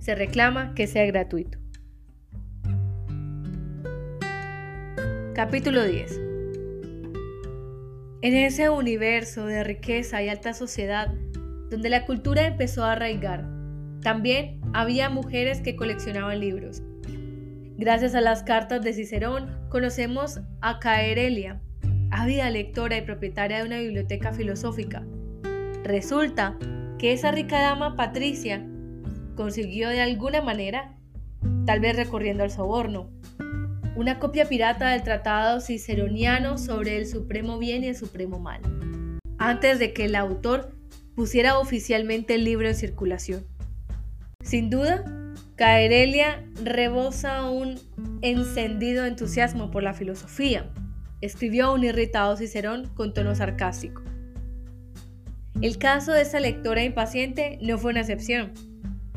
se 0.00 0.14
reclama 0.14 0.74
que 0.74 0.86
sea 0.86 1.06
gratuito. 1.06 1.56
Capítulo 5.32 5.82
10. 5.82 6.20
En 8.20 8.34
ese 8.34 8.68
universo 8.68 9.46
de 9.46 9.64
riqueza 9.64 10.22
y 10.22 10.28
alta 10.28 10.52
sociedad, 10.52 11.14
donde 11.70 11.88
la 11.88 12.04
cultura 12.04 12.46
empezó 12.46 12.84
a 12.84 12.92
arraigar, 12.92 13.55
también 14.06 14.60
había 14.72 15.10
mujeres 15.10 15.60
que 15.60 15.74
coleccionaban 15.74 16.38
libros. 16.38 16.80
Gracias 17.76 18.14
a 18.14 18.20
las 18.20 18.44
cartas 18.44 18.80
de 18.84 18.92
Cicerón, 18.92 19.50
conocemos 19.68 20.38
a 20.60 20.78
Caerelia, 20.78 21.60
ávida 22.12 22.48
lectora 22.50 22.98
y 22.98 23.02
propietaria 23.02 23.58
de 23.58 23.64
una 23.64 23.80
biblioteca 23.80 24.32
filosófica. 24.32 25.04
Resulta 25.82 26.56
que 27.00 27.14
esa 27.14 27.32
rica 27.32 27.60
dama 27.60 27.96
Patricia 27.96 28.64
consiguió 29.34 29.88
de 29.88 30.02
alguna 30.02 30.40
manera, 30.40 30.96
tal 31.64 31.80
vez 31.80 31.96
recorriendo 31.96 32.44
al 32.44 32.52
soborno, 32.52 33.10
una 33.96 34.20
copia 34.20 34.44
pirata 34.44 34.90
del 34.90 35.02
tratado 35.02 35.58
ciceroniano 35.58 36.58
sobre 36.58 36.96
el 36.96 37.08
supremo 37.08 37.58
bien 37.58 37.82
y 37.82 37.88
el 37.88 37.96
supremo 37.96 38.38
mal, 38.38 38.60
antes 39.38 39.80
de 39.80 39.92
que 39.92 40.04
el 40.04 40.14
autor 40.14 40.76
pusiera 41.16 41.58
oficialmente 41.58 42.36
el 42.36 42.44
libro 42.44 42.68
en 42.68 42.76
circulación. 42.76 43.55
Sin 44.46 44.70
duda, 44.70 45.04
Caerelia 45.56 46.44
rebosa 46.62 47.50
un 47.50 47.80
encendido 48.22 49.04
entusiasmo 49.04 49.72
por 49.72 49.82
la 49.82 49.92
filosofía. 49.92 50.70
Escribió 51.20 51.74
un 51.74 51.82
irritado 51.82 52.36
Cicerón 52.36 52.86
con 52.94 53.12
tono 53.12 53.34
sarcástico. 53.34 54.04
El 55.60 55.78
caso 55.78 56.12
de 56.12 56.22
esa 56.22 56.38
lectora 56.38 56.84
impaciente 56.84 57.58
no 57.60 57.76
fue 57.76 57.90
una 57.90 58.02
excepción. 58.02 58.52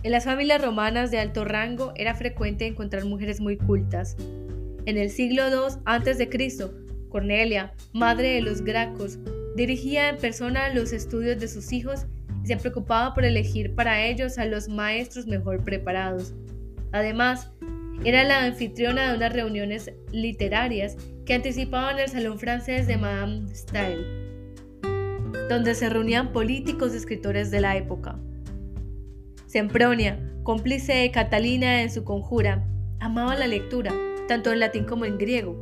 En 0.02 0.14
las 0.14 0.26
familias 0.26 0.64
romanas 0.64 1.12
de 1.12 1.20
alto 1.20 1.46
rango 1.46 1.94
era 1.96 2.16
frecuente 2.16 2.66
encontrar 2.66 3.06
mujeres 3.06 3.40
muy 3.40 3.56
cultas. 3.56 4.18
En 4.88 4.98
el 4.98 5.12
siglo 5.12 5.44
II 5.48 5.76
a.C., 5.86 6.28
Cornelia, 7.10 7.76
madre 7.94 8.30
de 8.30 8.42
los 8.42 8.64
Gracos, 8.64 9.20
dirigía 9.56 10.10
en 10.10 10.18
persona 10.18 10.74
los 10.74 10.92
estudios 10.92 11.40
de 11.40 11.48
sus 11.48 11.72
hijos 11.72 12.08
se 12.50 12.58
preocupaba 12.58 13.14
por 13.14 13.24
elegir 13.24 13.74
para 13.76 14.06
ellos 14.06 14.38
a 14.38 14.46
los 14.46 14.68
maestros 14.68 15.26
mejor 15.26 15.64
preparados. 15.64 16.34
Además, 16.92 17.52
era 18.04 18.24
la 18.24 18.44
anfitriona 18.44 19.10
de 19.10 19.18
unas 19.18 19.34
reuniones 19.34 19.92
literarias 20.12 20.98
que 21.26 21.34
anticipaban 21.34 22.00
el 22.00 22.10
salón 22.10 22.40
francés 22.40 22.88
de 22.88 22.98
Madame 22.98 23.48
Stael 23.56 24.20
donde 25.50 25.74
se 25.74 25.90
reunían 25.90 26.32
políticos 26.32 26.94
y 26.94 26.98
escritores 26.98 27.52
de 27.52 27.60
la 27.60 27.76
época. 27.76 28.20
Sempronia, 29.48 30.20
cómplice 30.44 30.94
de 30.94 31.12
Catalina 31.12 31.82
en 31.82 31.92
su 31.92 32.04
conjura, 32.04 32.68
amaba 33.00 33.36
la 33.36 33.48
lectura, 33.48 33.92
tanto 34.28 34.54
en 34.54 34.60
latín 34.60 34.86
como 34.86 35.06
en 35.06 35.18
griego. 35.18 35.62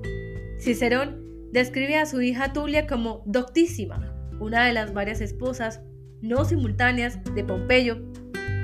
Cicerón 0.59 1.23
describe 1.51 1.95
a 1.95 2.05
su 2.05 2.21
hija 2.21 2.51
Tulia 2.51 2.85
como 2.85 3.23
doctísima, 3.25 4.13
una 4.41 4.65
de 4.65 4.73
las 4.73 4.93
varias 4.93 5.21
esposas, 5.21 5.81
no 6.21 6.45
simultáneas, 6.45 7.23
de 7.35 7.43
Pompeyo. 7.43 7.97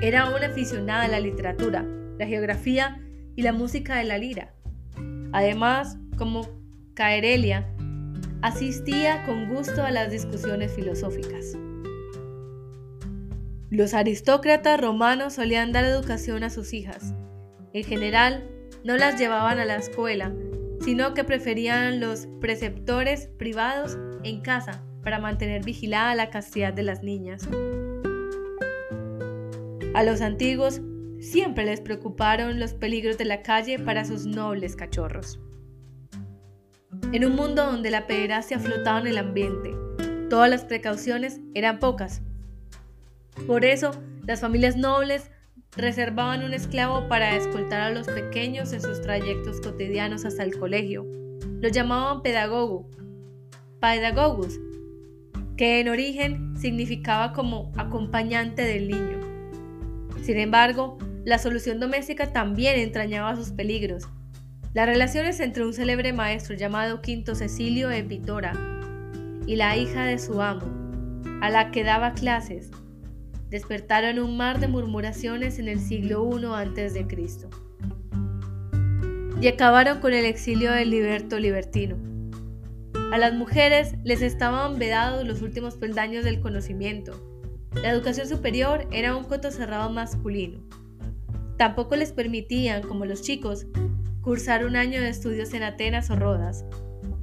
Era 0.02 0.30
una 0.30 0.46
aficionada 0.46 1.04
a 1.04 1.08
la 1.08 1.20
literatura, 1.20 1.86
la 2.18 2.26
geografía 2.26 3.00
y 3.36 3.42
la 3.42 3.52
música 3.52 3.96
de 3.96 4.04
la 4.04 4.18
lira. 4.18 4.54
Además, 5.32 5.98
como 6.16 6.48
Caerelia, 6.94 7.68
asistía 8.42 9.24
con 9.24 9.48
gusto 9.52 9.82
a 9.82 9.90
las 9.90 10.10
discusiones 10.10 10.72
filosóficas. 10.72 11.56
Los 13.70 13.94
aristócratas 13.94 14.80
romanos 14.80 15.34
solían 15.34 15.72
dar 15.72 15.84
educación 15.84 16.44
a 16.44 16.50
sus 16.50 16.72
hijas. 16.72 17.14
En 17.72 17.82
general, 17.82 18.48
no 18.84 18.96
las 18.96 19.18
llevaban 19.18 19.58
a 19.58 19.64
la 19.64 19.76
escuela, 19.76 20.32
sino 20.80 21.14
que 21.14 21.24
preferían 21.24 21.98
los 21.98 22.28
preceptores 22.40 23.28
privados 23.38 23.98
en 24.22 24.42
casa 24.42 24.84
para 25.04 25.18
mantener 25.18 25.64
vigilada 25.64 26.14
la 26.14 26.30
castidad 26.30 26.72
de 26.72 26.82
las 26.82 27.02
niñas. 27.02 27.46
A 29.94 30.02
los 30.02 30.22
antiguos 30.22 30.80
siempre 31.20 31.64
les 31.64 31.80
preocuparon 31.80 32.58
los 32.58 32.74
peligros 32.74 33.16
de 33.16 33.26
la 33.26 33.42
calle 33.42 33.78
para 33.78 34.04
sus 34.04 34.26
nobles 34.26 34.74
cachorros. 34.74 35.38
En 37.12 37.24
un 37.24 37.36
mundo 37.36 37.64
donde 37.64 37.90
la 37.90 38.06
pederastia 38.06 38.58
flotaba 38.58 39.00
en 39.00 39.06
el 39.06 39.18
ambiente, 39.18 39.70
todas 40.28 40.50
las 40.50 40.64
precauciones 40.64 41.40
eran 41.54 41.78
pocas. 41.78 42.22
Por 43.46 43.64
eso, 43.64 43.92
las 44.26 44.40
familias 44.40 44.76
nobles 44.76 45.30
reservaban 45.76 46.44
un 46.44 46.54
esclavo 46.54 47.08
para 47.08 47.36
escoltar 47.36 47.80
a 47.80 47.90
los 47.90 48.06
pequeños 48.06 48.72
en 48.72 48.80
sus 48.80 49.00
trayectos 49.00 49.60
cotidianos 49.60 50.24
hasta 50.24 50.42
el 50.42 50.58
colegio. 50.58 51.06
Lo 51.60 51.68
llamaban 51.68 52.22
pedagogo, 52.22 52.88
pedagogus, 53.80 54.58
que 55.56 55.80
en 55.80 55.88
origen 55.88 56.56
significaba 56.56 57.32
como 57.32 57.72
acompañante 57.76 58.62
del 58.62 58.88
niño. 58.88 59.20
Sin 60.22 60.38
embargo, 60.38 60.98
la 61.24 61.38
solución 61.38 61.80
doméstica 61.80 62.32
también 62.32 62.78
entrañaba 62.78 63.36
sus 63.36 63.50
peligros. 63.50 64.08
Las 64.72 64.86
relaciones 64.86 65.38
entre 65.40 65.64
un 65.64 65.72
célebre 65.72 66.12
maestro 66.12 66.56
llamado 66.56 67.00
Quinto 67.00 67.34
Cecilio 67.34 67.90
Epitora 67.90 68.52
y 69.46 69.56
la 69.56 69.76
hija 69.76 70.04
de 70.04 70.18
su 70.18 70.42
amo, 70.42 70.64
a 71.40 71.50
la 71.50 71.70
que 71.70 71.84
daba 71.84 72.14
clases, 72.14 72.70
despertaron 73.50 74.18
un 74.18 74.36
mar 74.36 74.58
de 74.58 74.66
murmuraciones 74.66 75.58
en 75.58 75.68
el 75.68 75.78
siglo 75.78 76.28
I 76.40 76.44
a.C. 76.46 77.06
y 79.40 79.46
acabaron 79.46 80.00
con 80.00 80.12
el 80.12 80.24
exilio 80.24 80.72
del 80.72 80.90
liberto 80.90 81.38
libertino. 81.38 82.13
A 83.14 83.18
las 83.18 83.32
mujeres 83.32 83.94
les 84.02 84.22
estaban 84.22 84.76
vedados 84.76 85.24
los 85.24 85.40
últimos 85.40 85.76
peldaños 85.76 86.24
del 86.24 86.40
conocimiento. 86.40 87.12
La 87.80 87.90
educación 87.90 88.26
superior 88.26 88.88
era 88.90 89.14
un 89.14 89.22
coto 89.22 89.52
cerrado 89.52 89.88
masculino. 89.88 90.58
Tampoco 91.56 91.94
les 91.94 92.10
permitían, 92.10 92.82
como 92.82 93.04
los 93.04 93.22
chicos, 93.22 93.68
cursar 94.20 94.64
un 94.64 94.74
año 94.74 95.00
de 95.00 95.10
estudios 95.10 95.54
en 95.54 95.62
Atenas 95.62 96.10
o 96.10 96.16
Rodas, 96.16 96.64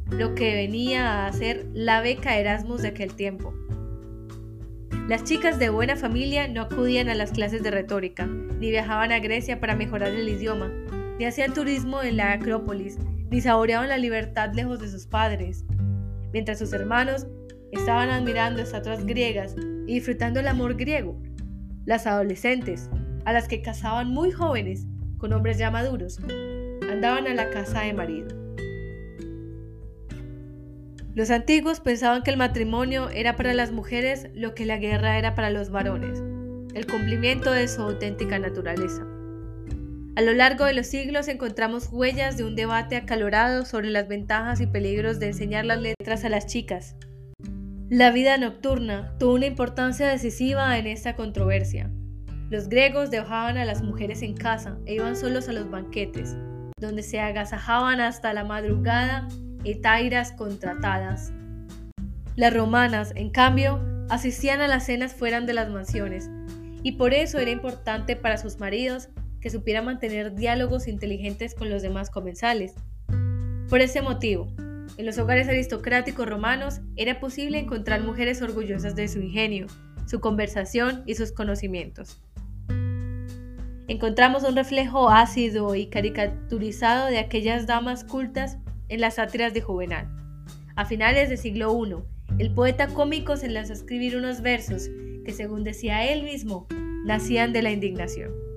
lo 0.10 0.34
que 0.34 0.56
venía 0.56 1.26
a 1.26 1.34
ser 1.34 1.68
la 1.74 2.00
beca 2.00 2.38
Erasmus 2.38 2.84
de 2.84 2.88
aquel 2.88 3.14
tiempo. 3.14 3.54
Las 5.10 5.26
chicas 5.26 5.60
de 5.60 5.72
buena 5.72 5.98
familia 5.98 6.48
no 6.48 6.62
acudían 6.62 7.10
a 7.10 7.16
las 7.16 7.32
clases 7.32 7.64
de 7.64 7.72
retórica, 7.72 8.28
ni 8.28 8.72
viajaban 8.72 9.12
a 9.12 9.20
Grecia 9.20 9.60
para 9.60 9.76
mejorar 9.76 10.14
el 10.14 10.30
idioma, 10.30 10.72
ni 11.20 11.26
hacían 11.26 11.54
turismo 11.54 12.02
en 12.02 12.16
la 12.16 12.32
Acrópolis, 12.32 12.98
ni 13.32 13.40
saboreaban 13.40 13.90
la 13.90 13.98
libertad 13.98 14.54
lejos 14.54 14.80
de 14.80 14.90
sus 14.90 15.08
padres, 15.08 15.64
mientras 16.34 16.60
sus 16.60 16.74
hermanos 16.74 17.26
estaban 17.72 18.10
admirando 18.10 18.62
estatuas 18.62 19.06
griegas 19.06 19.56
y 19.88 19.94
disfrutando 19.96 20.42
el 20.42 20.48
amor 20.50 20.76
griego. 20.76 21.18
Las 21.86 22.06
adolescentes, 22.06 22.90
a 23.24 23.32
las 23.32 23.48
que 23.48 23.62
casaban 23.62 24.10
muy 24.10 24.32
jóvenes, 24.32 24.86
con 25.18 25.32
hombres 25.32 25.58
ya 25.58 25.72
maduros, 25.72 26.20
andaban 26.92 27.26
a 27.26 27.34
la 27.34 27.50
casa 27.50 27.82
de 27.82 27.94
marido. 27.94 28.28
Los 31.16 31.30
antiguos 31.30 31.80
pensaban 31.80 32.24
que 32.24 32.32
el 32.32 32.38
matrimonio 32.38 33.10
era 33.10 33.38
para 33.38 33.54
las 33.54 33.72
mujeres 33.72 34.28
lo 34.34 34.54
que 34.56 34.66
la 34.66 34.78
guerra 34.78 35.18
era 35.18 35.36
para 35.36 35.50
los 35.50 35.70
varones, 35.70 36.22
el 36.74 36.86
cumplimiento 36.86 37.52
de 37.52 37.68
su 37.68 37.82
auténtica 37.82 38.40
naturaleza. 38.40 39.06
A 40.18 40.22
lo 40.22 40.34
largo 40.34 40.66
de 40.66 40.74
los 40.74 40.88
siglos 40.88 41.30
encontramos 41.30 41.88
huellas 41.90 42.36
de 42.36 42.44
un 42.44 42.58
debate 42.58 42.98
acalorado 42.98 43.64
sobre 43.64 43.90
las 43.90 44.10
ventajas 44.10 44.60
y 44.60 44.68
peligros 44.68 45.20
de 45.20 45.28
enseñar 45.28 45.64
las 45.64 45.80
letras 45.80 46.26
a 46.26 46.30
las 46.30 46.48
chicas. 46.48 46.98
La 47.90 48.12
vida 48.12 48.38
nocturna 48.38 49.16
tuvo 49.20 49.36
una 49.36 49.46
importancia 49.46 50.08
decisiva 50.08 50.78
en 50.78 50.88
esta 50.88 51.16
controversia. 51.16 51.90
Los 52.50 52.68
griegos 52.68 53.10
dejaban 53.10 53.58
a 53.58 53.64
las 53.64 53.82
mujeres 53.82 54.22
en 54.22 54.36
casa 54.36 54.78
e 54.86 54.96
iban 54.96 55.16
solos 55.16 55.48
a 55.48 55.54
los 55.54 55.72
banquetes, 55.72 56.36
donde 56.78 57.04
se 57.04 57.22
agasajaban 57.22 58.02
hasta 58.02 58.34
la 58.34 58.44
madrugada 58.44 59.30
etairas 59.64 60.34
contratadas. 60.34 61.32
Las 62.36 62.54
romanas, 62.54 63.14
en 63.16 63.30
cambio, 63.30 63.82
asistían 64.10 64.60
a 64.60 64.68
las 64.68 64.88
cenas 64.88 65.14
fuera 65.14 65.40
de 65.40 65.54
las 65.54 65.70
mansiones, 65.70 66.30
y 66.84 66.94
por 66.94 67.14
eso 67.14 67.40
era 67.40 67.52
importante 67.52 68.18
para 68.18 68.38
sus 68.38 68.60
maridos 68.60 69.10
que 69.42 69.50
supieran 69.50 69.86
mantener 69.86 70.36
diálogos 70.36 70.88
inteligentes 70.88 71.56
con 71.56 71.70
los 71.70 71.82
demás 71.82 72.10
comensales. 72.10 72.76
Por 73.70 73.82
ese 73.82 74.02
motivo, 74.02 74.48
en 74.98 75.06
los 75.06 75.18
hogares 75.18 75.48
aristocráticos 75.48 76.28
romanos 76.28 76.82
era 76.96 77.20
posible 77.20 77.58
encontrar 77.58 78.04
mujeres 78.04 78.42
orgullosas 78.42 78.96
de 78.96 79.08
su 79.08 79.20
ingenio, 79.20 79.68
su 80.06 80.20
conversación 80.20 81.04
y 81.06 81.16
sus 81.16 81.32
conocimientos. 81.32 82.22
Encontramos 83.88 84.44
un 84.44 84.56
reflejo 84.56 85.10
ácido 85.10 85.76
y 85.76 85.88
caricaturizado 85.88 87.08
de 87.08 87.20
aquellas 87.20 87.68
damas 87.68 88.04
cultas 88.04 88.58
en 88.90 89.02
las 89.02 89.16
sátiras 89.16 89.54
de 89.54 89.62
Juvenal. 89.62 90.08
A 90.76 90.86
finales 90.86 91.30
del 91.30 91.38
siglo 91.38 91.78
I, 91.86 91.96
el 92.38 92.54
poeta 92.54 92.88
cómico 92.88 93.36
se 93.38 93.50
lanzó 93.50 93.74
a 93.74 93.76
escribir 93.76 94.16
unos 94.16 94.42
versos 94.42 94.90
que, 95.26 95.34
según 95.34 95.64
decía 95.64 96.10
él 96.12 96.24
mismo, 96.24 96.68
nacían 97.06 97.54
de 97.54 97.62
la 97.62 97.72
indignación. 97.72 98.51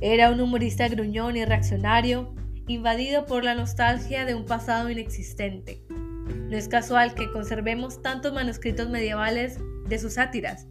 Era 0.00 0.30
un 0.30 0.40
humorista 0.40 0.88
gruñón 0.88 1.36
y 1.36 1.44
reaccionario, 1.44 2.34
invadido 2.66 3.26
por 3.26 3.44
la 3.44 3.54
nostalgia 3.54 4.24
de 4.24 4.34
un 4.34 4.44
pasado 4.44 4.90
inexistente. 4.90 5.82
No 6.48 6.56
es 6.56 6.68
casual 6.68 7.14
que 7.14 7.30
conservemos 7.30 8.02
tantos 8.02 8.32
manuscritos 8.32 8.88
medievales 8.88 9.58
de 9.88 9.98
sus 9.98 10.14
sátiras, 10.14 10.66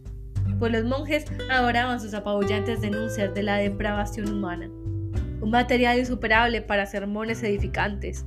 pues 0.58 0.72
los 0.72 0.84
monjes 0.84 1.24
adoraban 1.50 2.00
sus 2.00 2.14
apabullantes 2.14 2.80
denuncias 2.80 3.34
de 3.34 3.42
la 3.42 3.56
depravación 3.56 4.32
humana 4.32 4.70
un 5.40 5.50
material 5.50 5.98
insuperable 5.98 6.62
para 6.62 6.86
sermones 6.86 7.42
edificantes. 7.42 8.26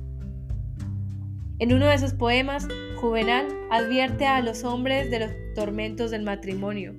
En 1.58 1.72
uno 1.72 1.86
de 1.86 1.98
sus 1.98 2.12
poemas, 2.12 2.66
Juvenal 2.96 3.46
advierte 3.70 4.26
a 4.26 4.40
los 4.40 4.64
hombres 4.64 5.10
de 5.10 5.20
los 5.20 5.30
tormentos 5.54 6.10
del 6.10 6.22
matrimonio. 6.22 6.94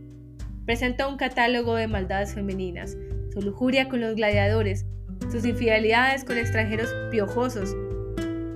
Presenta 0.65 1.07
un 1.07 1.17
catálogo 1.17 1.75
de 1.75 1.87
maldades 1.87 2.33
femeninas, 2.33 2.97
su 3.35 3.41
lujuria 3.43 3.87
con 3.87 4.01
los 4.01 4.15
gladiadores, 4.15 4.87
sus 5.31 5.45
infidelidades 5.45 6.23
con 6.23 6.39
extranjeros 6.39 6.89
piojosos. 7.11 7.75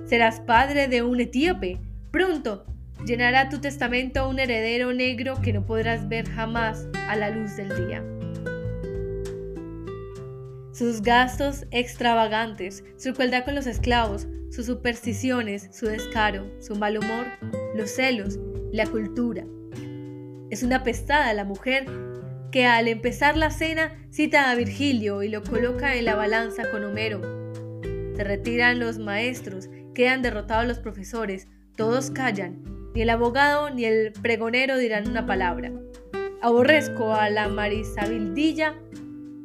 Serás 0.06 0.40
padre 0.40 0.88
de 0.88 1.04
un 1.04 1.20
etíope. 1.20 1.78
Pronto 2.10 2.66
llenará 3.06 3.50
tu 3.50 3.62
testamento 3.62 4.28
un 4.28 4.40
heredero 4.40 4.92
negro 4.94 5.40
que 5.42 5.54
no 5.54 5.66
podrás 5.68 6.10
ver 6.10 6.28
jamás 6.28 6.88
a 7.08 7.16
la 7.16 7.30
luz 7.30 7.56
del 7.56 7.70
día 7.88 8.04
sus 10.80 11.02
gastos 11.02 11.66
extravagantes, 11.72 12.86
su 12.96 13.14
crueldad 13.14 13.44
con 13.44 13.54
los 13.54 13.68
esclavos, 13.68 14.30
sus 14.50 14.68
supersticiones, 14.68 15.68
su 15.74 15.88
descaro, 15.88 16.50
su 16.62 16.74
mal 16.78 16.98
humor, 16.98 17.26
los 17.76 17.92
celos, 17.92 18.40
la 18.72 18.88
cultura. 18.88 19.46
Es 20.50 20.64
una 20.64 20.82
pestada 20.86 21.34
la 21.34 21.44
mujer 21.44 21.86
que 22.52 22.66
al 22.66 22.88
empezar 22.88 23.38
la 23.38 23.52
cena 23.52 23.92
cita 24.10 24.50
a 24.50 24.56
Virgilio 24.56 25.24
y 25.24 25.30
lo 25.30 25.44
coloca 25.44 25.96
en 25.96 26.06
la 26.06 26.16
balanza 26.16 26.70
con 26.72 26.84
Homero. 26.84 27.22
Se 28.16 28.24
retiran 28.24 28.80
los 28.80 28.98
maestros, 28.98 29.70
quedan 29.94 30.22
derrotados 30.22 30.68
los 30.68 30.80
profesores, 30.80 31.48
todos 31.76 32.12
callan, 32.12 32.64
ni 32.94 33.02
el 33.02 33.10
abogado 33.10 33.70
ni 33.70 33.86
el 33.86 34.12
pregonero 34.14 34.78
dirán 34.78 35.08
una 35.08 35.26
palabra. 35.26 35.72
Aborrezco 36.42 37.14
a 37.14 37.30
la 37.30 37.48
Marisabildilla 37.48 38.76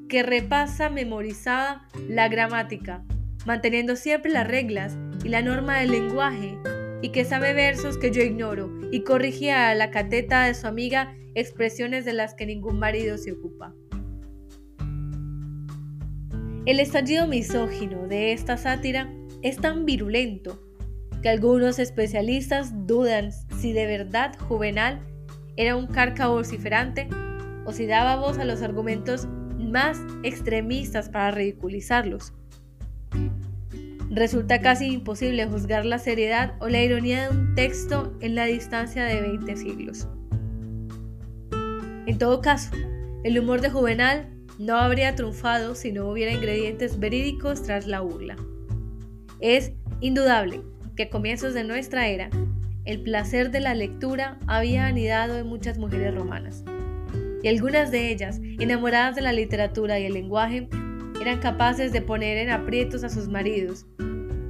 que 0.08 0.22
repasa 0.22 0.90
memorizada 0.90 1.88
la 2.08 2.28
gramática, 2.28 3.04
manteniendo 3.46 3.96
siempre 3.96 4.30
las 4.30 4.46
reglas 4.46 4.96
y 5.24 5.28
la 5.28 5.42
norma 5.42 5.78
del 5.80 5.90
lenguaje, 5.90 6.56
y 7.04 7.10
que 7.10 7.26
sabe 7.26 7.52
versos 7.52 7.98
que 7.98 8.10
yo 8.10 8.22
ignoro, 8.22 8.70
y 8.90 9.02
corrigía 9.02 9.68
a 9.68 9.74
la 9.74 9.90
cateta 9.90 10.46
de 10.46 10.54
su 10.54 10.66
amiga 10.66 11.14
expresiones 11.34 12.06
de 12.06 12.14
las 12.14 12.32
que 12.32 12.46
ningún 12.46 12.78
marido 12.78 13.18
se 13.18 13.32
ocupa. 13.32 13.74
El 16.64 16.80
estallido 16.80 17.26
misógino 17.26 18.08
de 18.08 18.32
esta 18.32 18.56
sátira 18.56 19.12
es 19.42 19.58
tan 19.58 19.84
virulento 19.84 20.58
que 21.20 21.28
algunos 21.28 21.78
especialistas 21.78 22.72
dudan 22.86 23.32
si 23.60 23.74
de 23.74 23.84
verdad 23.84 24.34
Juvenal 24.48 25.02
era 25.58 25.76
un 25.76 25.88
carca 25.88 26.28
vociferante 26.28 27.10
o 27.66 27.72
si 27.72 27.84
daba 27.84 28.16
voz 28.16 28.38
a 28.38 28.46
los 28.46 28.62
argumentos 28.62 29.28
más 29.58 29.98
extremistas 30.22 31.10
para 31.10 31.32
ridiculizarlos. 31.32 32.32
Resulta 34.14 34.60
casi 34.60 34.92
imposible 34.92 35.44
juzgar 35.46 35.84
la 35.84 35.98
seriedad 35.98 36.54
o 36.60 36.68
la 36.68 36.80
ironía 36.80 37.24
de 37.24 37.36
un 37.36 37.54
texto 37.56 38.16
en 38.20 38.36
la 38.36 38.44
distancia 38.44 39.02
de 39.04 39.20
20 39.20 39.56
siglos. 39.56 40.06
En 42.06 42.16
todo 42.18 42.40
caso, 42.40 42.70
el 43.24 43.36
humor 43.40 43.60
de 43.60 43.70
Juvenal 43.70 44.28
no 44.56 44.76
habría 44.76 45.16
triunfado 45.16 45.74
si 45.74 45.90
no 45.90 46.08
hubiera 46.08 46.30
ingredientes 46.30 47.00
verídicos 47.00 47.64
tras 47.64 47.88
la 47.88 48.02
burla. 48.02 48.36
Es 49.40 49.72
indudable 50.00 50.62
que 50.94 51.04
a 51.04 51.10
comienzos 51.10 51.52
de 51.52 51.64
nuestra 51.64 52.06
era, 52.06 52.30
el 52.84 53.02
placer 53.02 53.50
de 53.50 53.58
la 53.58 53.74
lectura 53.74 54.38
había 54.46 54.86
anidado 54.86 55.38
en 55.38 55.48
muchas 55.48 55.76
mujeres 55.76 56.14
romanas. 56.14 56.62
y 57.42 57.48
algunas 57.48 57.90
de 57.90 58.10
ellas, 58.10 58.40
enamoradas 58.60 59.16
de 59.16 59.22
la 59.22 59.32
literatura 59.32 59.98
y 59.98 60.06
el 60.06 60.14
lenguaje, 60.14 60.68
eran 61.20 61.40
capaces 61.40 61.92
de 61.92 62.00
poner 62.00 62.38
en 62.38 62.50
aprietos 62.50 63.04
a 63.04 63.10
sus 63.10 63.28
maridos. 63.28 63.86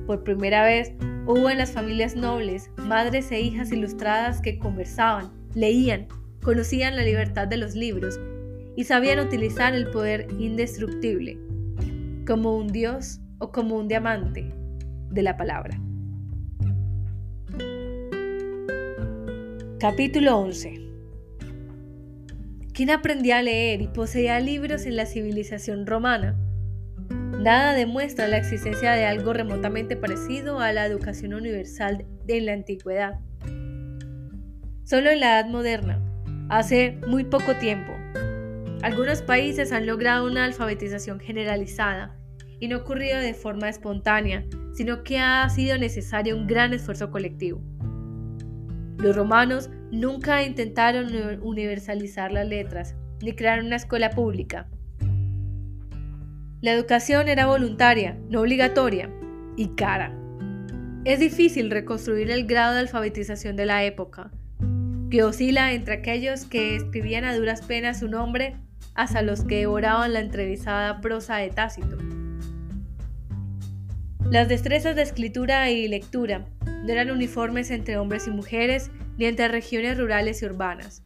Por 0.07 0.23
primera 0.23 0.65
vez 0.65 0.93
hubo 1.27 1.49
en 1.49 1.59
las 1.59 1.73
familias 1.73 2.15
nobles 2.15 2.71
madres 2.77 3.33
e 3.33 3.41
hijas 3.41 3.73
ilustradas 3.73 4.43
que 4.43 4.59
conversaban, 4.59 5.33
leían, 5.55 6.09
conocían 6.43 6.97
la 6.97 7.05
libertad 7.05 7.49
de 7.49 7.57
los 7.57 7.75
libros 7.75 8.21
y 8.77 8.85
sabían 8.85 9.21
utilizar 9.21 9.75
el 9.75 9.91
poder 9.91 10.27
indestructible, 10.39 11.39
como 12.27 12.57
un 12.57 12.69
dios 12.69 13.21
o 13.39 13.51
como 13.51 13.77
un 13.77 13.89
diamante 13.89 14.53
de 15.11 15.23
la 15.23 15.37
palabra. 15.37 15.81
Capítulo 19.79 20.39
11 20.39 20.81
¿Quién 22.75 22.91
aprendía 22.91 23.39
a 23.39 23.43
leer 23.43 23.81
y 23.81 23.87
poseía 23.87 24.41
libros 24.41 24.85
en 24.85 24.97
la 24.97 25.07
civilización 25.07 25.87
romana? 25.87 26.37
Nada 27.11 27.75
demuestra 27.75 28.27
la 28.29 28.39
existencia 28.39 28.93
de 28.93 29.05
algo 29.05 29.33
remotamente 29.33 29.97
parecido 29.97 30.61
a 30.61 30.73
la 30.73 30.87
educación 30.87 31.35
universal 31.35 32.07
en 32.27 32.47
la 32.47 32.53
antigüedad. 32.55 33.21
Solo 34.85 35.11
en 35.11 35.21
la 35.21 35.41
Edad 35.41 35.51
Moderna, 35.51 36.01
hace 36.49 36.99
muy 37.07 37.25
poco 37.25 37.55
tiempo, 37.57 37.93
algunos 38.83 39.23
países 39.23 39.73
han 39.73 39.87
logrado 39.87 40.27
una 40.27 40.45
alfabetización 40.45 41.19
generalizada 41.19 42.17
y 42.61 42.69
no 42.69 42.79
ocurrido 42.79 43.19
de 43.19 43.35
forma 43.35 43.69
espontánea, 43.69 44.45
sino 44.75 45.03
que 45.05 45.19
ha 45.19 45.49
sido 45.49 45.79
necesario 45.79 46.37
un 46.37 46.47
gran 46.47 46.75
esfuerzo 46.75 47.11
colectivo. 47.11 47.63
Los 48.99 49.17
romanos 49.17 49.71
nunca 49.91 50.43
intentaron 50.43 51.09
universalizar 51.43 52.33
las 52.33 52.47
letras, 52.47 52.95
ni 53.23 53.35
crear 53.35 53.63
una 53.63 53.77
escuela 53.77 54.11
pública. 54.11 54.69
La 56.65 56.73
educación 56.73 57.29
era 57.29 57.45
voluntaria, 57.45 58.17
no 58.31 58.41
obligatoria, 58.41 59.11
y 59.55 59.75
cara. 59.75 60.17
Es 61.05 61.21
difícil 61.21 61.71
reconstruir 61.71 62.31
el 62.31 62.47
grado 62.47 62.73
de 62.73 62.81
alfabetización 62.81 63.55
de 63.55 63.67
la 63.67 63.85
época, 63.85 64.31
que 65.11 65.23
oscila 65.25 65.75
entre 65.75 65.93
aquellos 65.93 66.47
que 66.47 66.75
escribían 66.75 67.27
a 67.27 67.37
duras 67.37 67.61
penas 67.61 67.99
su 67.99 68.09
nombre 68.09 68.57
hasta 68.95 69.21
los 69.21 69.45
que 69.45 69.59
devoraban 69.59 70.15
la 70.15 70.21
entrevistada 70.21 71.03
prosa 71.03 71.37
de 71.37 71.51
Tácito. 71.51 71.99
Las 74.31 74.49
destrezas 74.49 74.97
de 74.97 75.03
escritura 75.03 75.71
y 75.71 75.87
lectura 75.87 76.47
no 76.65 76.91
eran 76.91 77.11
uniformes 77.11 77.71
entre 77.71 77.99
hombres 77.99 78.27
y 78.27 78.31
mujeres 78.31 78.91
ni 79.19 79.27
entre 79.27 79.49
regiones 79.49 79.99
rurales 79.99 80.41
y 80.41 80.47
urbanas. 80.47 81.03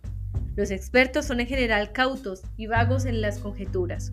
Los 0.54 0.70
expertos 0.70 1.24
son 1.24 1.40
en 1.40 1.48
general 1.48 1.90
cautos 1.90 2.44
y 2.56 2.68
vagos 2.68 3.06
en 3.06 3.20
las 3.20 3.40
conjeturas. 3.40 4.12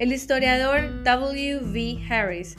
El 0.00 0.14
historiador 0.14 1.04
W. 1.04 1.58
V. 1.58 1.98
Harris 2.08 2.56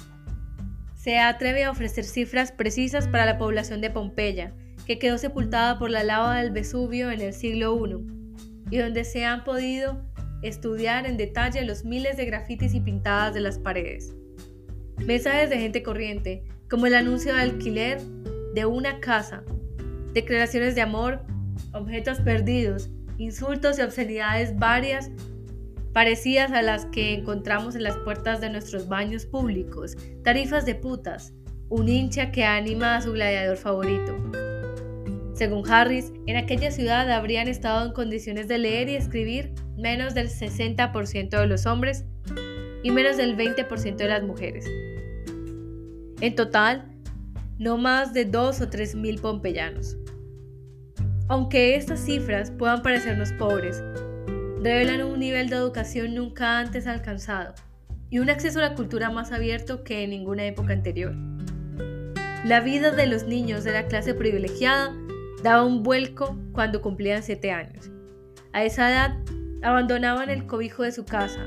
se 0.94 1.18
atreve 1.18 1.64
a 1.64 1.72
ofrecer 1.72 2.04
cifras 2.04 2.52
precisas 2.52 3.08
para 3.08 3.26
la 3.26 3.40
población 3.40 3.82
de 3.82 3.90
Pompeya, 3.90 4.54
que 4.86 5.00
quedó 5.00 5.18
sepultada 5.18 5.80
por 5.80 5.90
la 5.90 6.04
lava 6.04 6.40
del 6.40 6.52
Vesubio 6.52 7.10
en 7.10 7.20
el 7.20 7.34
siglo 7.34 7.84
I 7.84 7.96
y 8.70 8.78
donde 8.78 9.04
se 9.04 9.26
han 9.26 9.44
podido 9.44 10.06
estudiar 10.44 11.08
en 11.08 11.18
detalle 11.18 11.66
los 11.66 11.84
miles 11.84 12.16
de 12.16 12.26
grafitis 12.26 12.76
y 12.76 12.80
pintadas 12.80 13.34
de 13.34 13.40
las 13.40 13.58
paredes. 13.58 14.14
Mensajes 15.04 15.50
de 15.50 15.58
gente 15.58 15.82
corriente, 15.82 16.44
como 16.70 16.86
el 16.86 16.94
anuncio 16.94 17.34
de 17.34 17.42
alquiler 17.42 18.00
de 18.54 18.68
una 18.68 19.00
casa, 19.00 19.42
declaraciones 20.14 20.76
de 20.76 20.82
amor, 20.82 21.26
objetos 21.74 22.20
perdidos, 22.20 22.92
insultos 23.18 23.80
y 23.80 23.82
obscenidades 23.82 24.56
varias 24.60 25.10
parecidas 25.94 26.52
a 26.52 26.62
las 26.62 26.86
que 26.86 27.14
encontramos 27.14 27.76
en 27.76 27.84
las 27.84 27.98
puertas 27.98 28.42
de 28.42 28.50
nuestros 28.50 28.88
baños 28.88 29.26
públicos, 29.26 29.98
tarifas 30.24 30.66
de 30.66 30.76
putas, 30.76 31.34
un 31.70 31.90
hincha 31.90 32.32
que 32.32 32.44
anima 32.44 32.98
a 32.98 33.02
su 33.02 33.14
gladiador 33.14 33.58
favorito. 33.58 34.18
Según 35.34 35.68
Harris, 35.70 36.12
en 36.28 36.38
aquella 36.38 36.70
ciudad 36.70 37.10
habrían 37.10 37.48
estado 37.48 37.86
en 37.86 37.94
condiciones 37.94 38.48
de 38.48 38.58
leer 38.58 38.90
y 38.90 38.96
escribir 38.96 39.54
menos 39.78 40.14
del 40.14 40.30
60% 40.30 41.30
de 41.30 41.48
los 41.48 41.66
hombres 41.66 42.06
y 42.84 42.92
menos 42.92 43.18
del 43.18 43.36
20% 43.36 43.96
de 43.96 44.08
las 44.08 44.24
mujeres. 44.24 44.66
En 46.22 46.36
total, 46.36 46.92
no 47.58 47.78
más 47.78 48.14
de 48.14 48.26
2 48.26 48.62
o 48.62 48.70
3 48.70 48.96
mil 48.96 49.20
pompeyanos. 49.20 49.98
Aunque 51.28 51.76
estas 51.76 52.00
cifras 52.00 52.52
puedan 52.52 52.82
parecernos 52.82 53.32
pobres, 53.34 53.82
revelan 54.62 55.02
un 55.02 55.20
nivel 55.20 55.50
de 55.50 55.56
educación 55.56 56.14
nunca 56.14 56.60
antes 56.60 56.86
alcanzado 56.86 57.56
y 58.12 58.20
un 58.20 58.30
acceso 58.30 58.60
a 58.60 58.70
la 58.70 58.76
cultura 58.76 59.10
más 59.10 59.32
abierto 59.32 59.84
que 59.84 60.04
en 60.04 60.12
ninguna 60.12 60.46
época 60.46 60.74
anterior. 60.74 61.16
La 62.46 62.60
vida 62.60 62.92
de 62.92 63.08
los 63.08 63.24
niños 63.24 63.64
de 63.64 63.72
la 63.72 63.88
clase 63.88 64.14
privilegiada 64.14 64.96
daba 65.44 65.64
un 65.64 65.82
vuelco 65.82 66.38
cuando 66.52 66.82
cumplían 66.82 67.24
siete 67.24 67.52
años. 67.52 67.90
A 68.54 68.64
esa 68.64 68.92
edad, 68.92 69.18
abandonaban 69.64 70.30
el 70.30 70.46
cobijo 70.46 70.84
de 70.84 70.92
su 70.92 71.06
casa, 71.06 71.46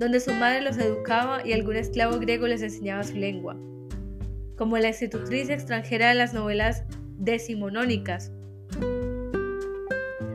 donde 0.00 0.20
su 0.20 0.32
madre 0.32 0.62
los 0.62 0.78
educaba 0.78 1.46
y 1.46 1.52
algún 1.52 1.76
esclavo 1.76 2.18
griego 2.18 2.46
les 2.46 2.62
enseñaba 2.62 3.04
su 3.04 3.16
lengua. 3.16 3.56
Como 4.56 4.78
la 4.78 4.88
institutriz 4.88 5.50
extranjera 5.50 6.08
de 6.08 6.14
las 6.14 6.32
novelas 6.32 6.84
decimonónicas. 7.18 8.32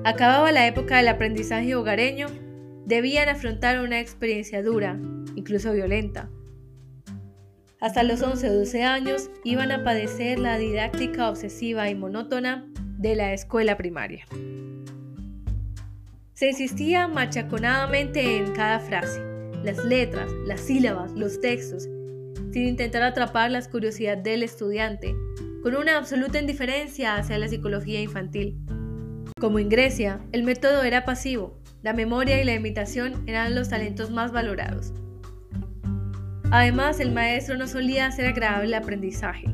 Acababa 0.04 0.52
la 0.52 0.66
época 0.66 0.98
del 0.98 1.10
aprendizaje 1.10 1.76
hogareño, 1.76 2.28
debían 2.88 3.30
afrontar 3.30 3.80
una 3.82 4.00
experiencia 4.00 4.64
dura, 4.64 5.00
incluso 5.36 5.74
violenta. 5.74 6.28
Hasta 7.80 8.02
los 8.02 8.24
11 8.24 8.50
o 8.50 8.54
12 8.56 8.84
años 8.84 9.30
iban 9.44 9.72
a 9.72 9.84
padecer 9.84 10.40
la 10.40 10.58
didáctica 10.58 11.30
obsesiva 11.30 11.88
y 11.88 11.94
monótona 11.94 12.68
de 12.98 13.16
la 13.16 13.34
escuela 13.34 13.78
primaria. 13.78 14.26
Se 16.34 16.50
insistía 16.50 17.08
machaconadamente 17.08 18.38
en 18.38 18.54
cada 18.54 18.80
frase, 18.80 19.22
las 19.64 19.86
letras, 19.86 20.32
las 20.48 20.62
sílabas, 20.62 21.12
los 21.12 21.40
textos, 21.42 21.84
sin 22.52 22.68
intentar 22.68 23.04
atrapar 23.04 23.52
la 23.52 23.62
curiosidad 23.70 24.18
del 24.18 24.42
estudiante, 24.42 25.14
con 25.62 25.76
una 25.76 25.98
absoluta 25.98 26.40
indiferencia 26.40 27.18
hacia 27.18 27.38
la 27.38 27.48
psicología 27.48 28.02
infantil. 28.02 28.58
Como 29.42 29.58
en 29.58 29.70
Grecia, 29.70 30.20
el 30.34 30.44
método 30.44 30.84
era 30.84 31.04
pasivo, 31.04 31.58
la 31.82 31.94
memoria 31.94 32.40
y 32.40 32.46
la 32.46 32.54
imitación 32.54 33.24
eran 33.26 33.56
los 33.56 33.70
talentos 33.70 34.12
más 34.12 34.32
valorados. 34.32 34.94
Además, 36.52 37.00
el 37.00 37.12
maestro 37.12 37.58
no 37.58 37.66
solía 37.68 38.06
hacer 38.06 38.28
agradable 38.28 38.68
el 38.68 38.76
aprendizaje. 38.76 39.48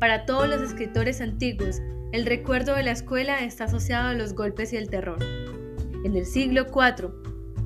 Para 0.00 0.26
todos 0.26 0.48
los 0.48 0.60
escritores 0.62 1.20
antiguos, 1.20 1.80
el 2.10 2.26
recuerdo 2.26 2.74
de 2.74 2.82
la 2.82 2.90
escuela 2.90 3.44
está 3.44 3.64
asociado 3.66 4.08
a 4.08 4.14
los 4.14 4.34
golpes 4.34 4.72
y 4.72 4.78
el 4.78 4.90
terror. 4.90 5.20
En 6.04 6.16
el 6.16 6.26
siglo 6.26 6.66
IV, 6.66 7.12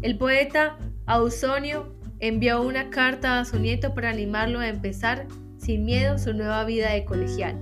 el 0.03 0.19
poeta 0.19 0.77
Ausonio 1.07 1.97
envió 2.21 2.61
una 2.61 2.91
carta 2.91 3.41
a 3.41 3.47
su 3.47 3.59
nieto 3.59 3.95
para 3.95 4.11
animarlo 4.11 4.61
a 4.61 4.69
empezar 4.69 5.27
sin 5.57 5.87
miedo 5.87 6.19
su 6.19 6.35
nueva 6.35 6.67
vida 6.67 6.93
de 6.93 7.07
colegial. 7.07 7.57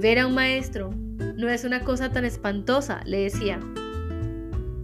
Ver 0.00 0.20
a 0.20 0.26
un 0.26 0.34
maestro 0.34 0.88
no 1.36 1.48
es 1.48 1.64
una 1.64 1.80
cosa 1.80 2.10
tan 2.10 2.24
espantosa, 2.24 3.00
le 3.04 3.20
decía. 3.20 3.60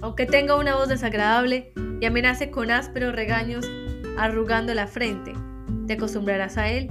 Aunque 0.01 0.27
tenga 0.27 0.57
una 0.57 0.77
voz 0.77 0.88
desagradable 0.88 1.73
y 2.01 2.05
amenace 2.05 2.51
con 2.51 2.70
ásperos 2.70 3.14
regaños 3.14 3.66
arrugando 4.18 4.75
la 4.75 4.87
frente, 4.87 5.33
te 5.87 5.94
acostumbrarás 5.94 6.59
a 6.59 6.70
él 6.70 6.90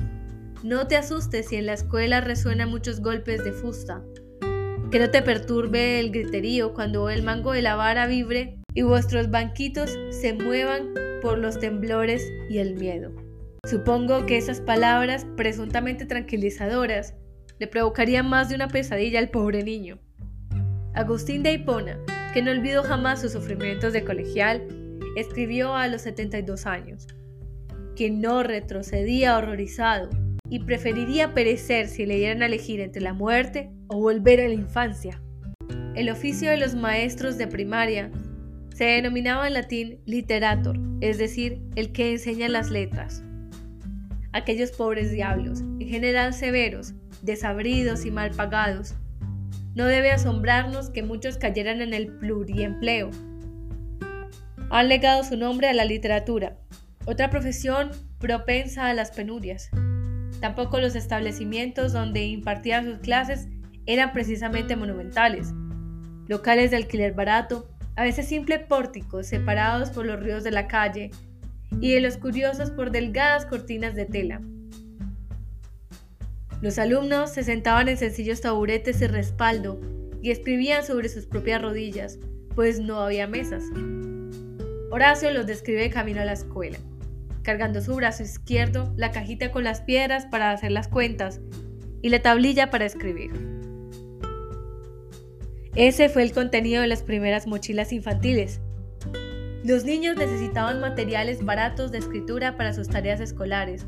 no 0.63 0.88
te 0.88 0.95
asustes 0.95 1.49
si 1.49 1.58
en 1.58 1.65
la 1.65 1.73
escuela 1.73 2.21
resuenan 2.21 2.69
muchos 2.69 3.01
golpes 3.01 3.43
de 3.43 3.51
fusta. 3.51 4.01
Que 4.91 4.99
no 4.99 5.10
te 5.12 5.21
perturbe 5.21 5.99
el 5.99 6.10
griterío 6.12 6.73
cuando 6.73 7.10
el 7.10 7.21
mango 7.21 7.51
de 7.51 7.62
la 7.62 7.75
vara 7.75 8.08
vibre 8.08 8.60
y 8.73 8.84
vuestros 8.84 9.29
banquitos 9.29 9.93
se 10.10 10.32
muevan 10.34 10.93
por 11.21 11.38
los 11.38 11.60
temblores 11.60 12.25
y 12.49 12.60
el 12.60 12.75
miedo. 12.75 13.12
Supongo 13.65 14.25
que 14.25 14.38
esas 14.38 14.62
palabras, 14.62 15.27
presuntamente 15.36 16.06
tranquilizadoras, 16.06 17.13
le 17.59 17.67
provocarían 17.67 18.29
más 18.29 18.49
de 18.49 18.55
una 18.55 18.67
pesadilla 18.67 19.19
al 19.19 19.29
pobre 19.29 19.63
niño. 19.63 19.99
Agustín 20.93 21.43
de 21.43 21.53
Hipona, 21.53 21.97
que 22.33 22.41
no 22.41 22.51
olvidó 22.51 22.83
jamás 22.83 23.21
sus 23.21 23.31
sufrimientos 23.31 23.93
de 23.93 24.03
colegial, 24.03 24.67
escribió 25.15 25.75
a 25.75 25.87
los 25.87 26.01
72 26.03 26.65
años, 26.65 27.07
que 27.95 28.09
no 28.09 28.43
retrocedía 28.43 29.37
horrorizado 29.37 30.09
y 30.49 30.59
preferiría 30.59 31.33
perecer 31.33 31.87
si 31.87 32.05
le 32.05 32.17
dieran 32.17 32.41
a 32.41 32.47
elegir 32.47 32.79
entre 32.79 33.01
la 33.01 33.13
muerte 33.13 33.71
o 33.87 33.99
volver 33.99 34.41
a 34.41 34.47
la 34.47 34.53
infancia. 34.53 35.21
El 35.95 36.09
oficio 36.09 36.49
de 36.49 36.57
los 36.57 36.75
maestros 36.75 37.37
de 37.37 37.47
primaria 37.47 38.11
se 38.73 38.85
denominaba 38.85 39.47
en 39.47 39.53
latín 39.53 39.99
literator, 40.05 40.79
es 41.01 41.17
decir, 41.19 41.61
el 41.75 41.91
que 41.91 42.11
enseña 42.11 42.49
las 42.49 42.71
letras. 42.71 43.23
Aquellos 44.31 44.71
pobres 44.71 45.11
diablos, 45.11 45.61
en 45.61 45.87
general 45.87 46.33
severos, 46.33 46.95
desabridos 47.23 48.05
y 48.05 48.12
mal 48.12 48.31
pagados, 48.31 48.93
no 49.73 49.86
debe 49.86 50.12
asombrarnos 50.12 50.91
que 50.91 51.01
muchos 51.01 51.38
cayeran 51.38 51.81
en 51.81 51.93
el 51.93 52.07
pluriempleo. 52.07 53.09
Han 54.69 54.89
legado 54.89 55.23
su 55.23 55.36
nombre 55.36 55.67
a 55.67 55.73
la 55.73 55.86
literatura, 55.86 56.57
otra 57.05 57.29
profesión 57.29 57.89
propensa 58.19 58.88
a 58.88 58.93
las 58.93 59.12
penurias. 59.12 59.69
Tampoco 60.39 60.79
los 60.79 60.95
establecimientos 60.95 61.91
donde 61.91 62.25
impartían 62.25 62.86
sus 62.86 62.99
clases 62.99 63.47
eran 63.86 64.13
precisamente 64.13 64.75
monumentales. 64.75 65.51
Locales 66.27 66.71
de 66.71 66.77
alquiler 66.77 67.13
barato, 67.13 67.69
a 67.95 68.03
veces 68.03 68.27
simples 68.27 68.59
pórticos 68.59 69.27
separados 69.27 69.89
por 69.89 70.05
los 70.05 70.19
ríos 70.19 70.43
de 70.43 70.51
la 70.51 70.67
calle 70.67 71.12
y 71.81 71.93
de 71.93 72.01
los 72.01 72.17
curiosos 72.17 72.71
por 72.71 72.91
delgadas 72.91 73.45
cortinas 73.45 73.95
de 73.95 74.05
tela. 74.05 74.41
Los 76.63 76.80
alumnos 76.80 77.34
se 77.34 77.43
sentaban 77.43 77.89
en 77.89 77.97
sencillos 77.97 78.39
taburetes 78.39 79.02
y 79.02 79.08
respaldo 79.08 79.82
y 80.21 80.32
escribían 80.32 80.86
sobre 80.86 81.10
sus 81.10 81.26
propias 81.26 81.62
rodillas, 81.62 82.19
pues 82.56 82.80
no 82.80 83.02
había 83.02 83.28
mesas. 83.28 83.65
Horacio 84.89 85.30
los 85.32 85.45
describe 85.45 85.89
camino 85.89 86.21
a 86.21 86.26
la 86.26 86.32
escuela, 86.32 86.78
cargando 87.41 87.82
su 87.82 87.93
brazo 87.95 88.23
izquierdo 88.23 88.93
la 88.95 89.12
cajita 89.12 89.52
con 89.52 89.65
las 89.65 89.82
piedras 89.82 90.26
para 90.26 90.52
hacer 90.52 90.71
las 90.71 90.88
cuentas 90.88 91.41
y 92.02 92.08
la 92.08 92.21
tablilla 92.21 92.69
para 92.69 92.86
escribir. 92.86 93.34
Ese 95.76 96.08
fue 96.08 96.23
el 96.23 96.32
contenido 96.32 96.82
de 96.82 96.88
las 96.88 97.04
primeras 97.04 97.45
mochilas 97.45 97.91
infantiles. 97.91 98.62
Los 99.65 99.84
niños 99.84 100.15
necesitaban 100.15 100.80
materiales 100.80 101.43
baratos 101.43 101.91
de 101.91 101.97
escritura 101.97 102.56
para 102.56 102.71
sus 102.71 102.88
tareas 102.88 103.19
escolares, 103.19 103.86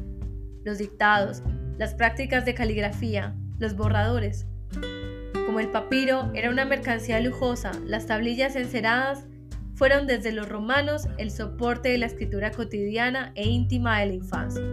los 0.66 0.78
dictados, 0.78 1.42
las 1.78 1.94
prácticas 1.94 2.46
de 2.46 2.54
caligrafía, 2.54 3.36
los 3.60 3.76
borradores. 3.76 4.46
Como 5.46 5.60
el 5.60 5.70
papiro 5.70 6.32
era 6.34 6.50
una 6.50 6.66
mercancía 6.66 7.20
lujosa, 7.20 7.72
las 7.86 8.08
tablillas 8.08 8.56
enceradas 8.56 9.26
fueron 9.76 10.08
desde 10.08 10.32
los 10.32 10.48
romanos 10.48 11.08
el 11.18 11.32
soporte 11.32 11.90
de 11.90 11.98
la 11.98 12.06
escritura 12.06 12.52
cotidiana 12.52 13.32
e 13.36 13.48
íntima 13.48 14.00
de 14.00 14.06
la 14.08 14.14
infancia. 14.14 14.64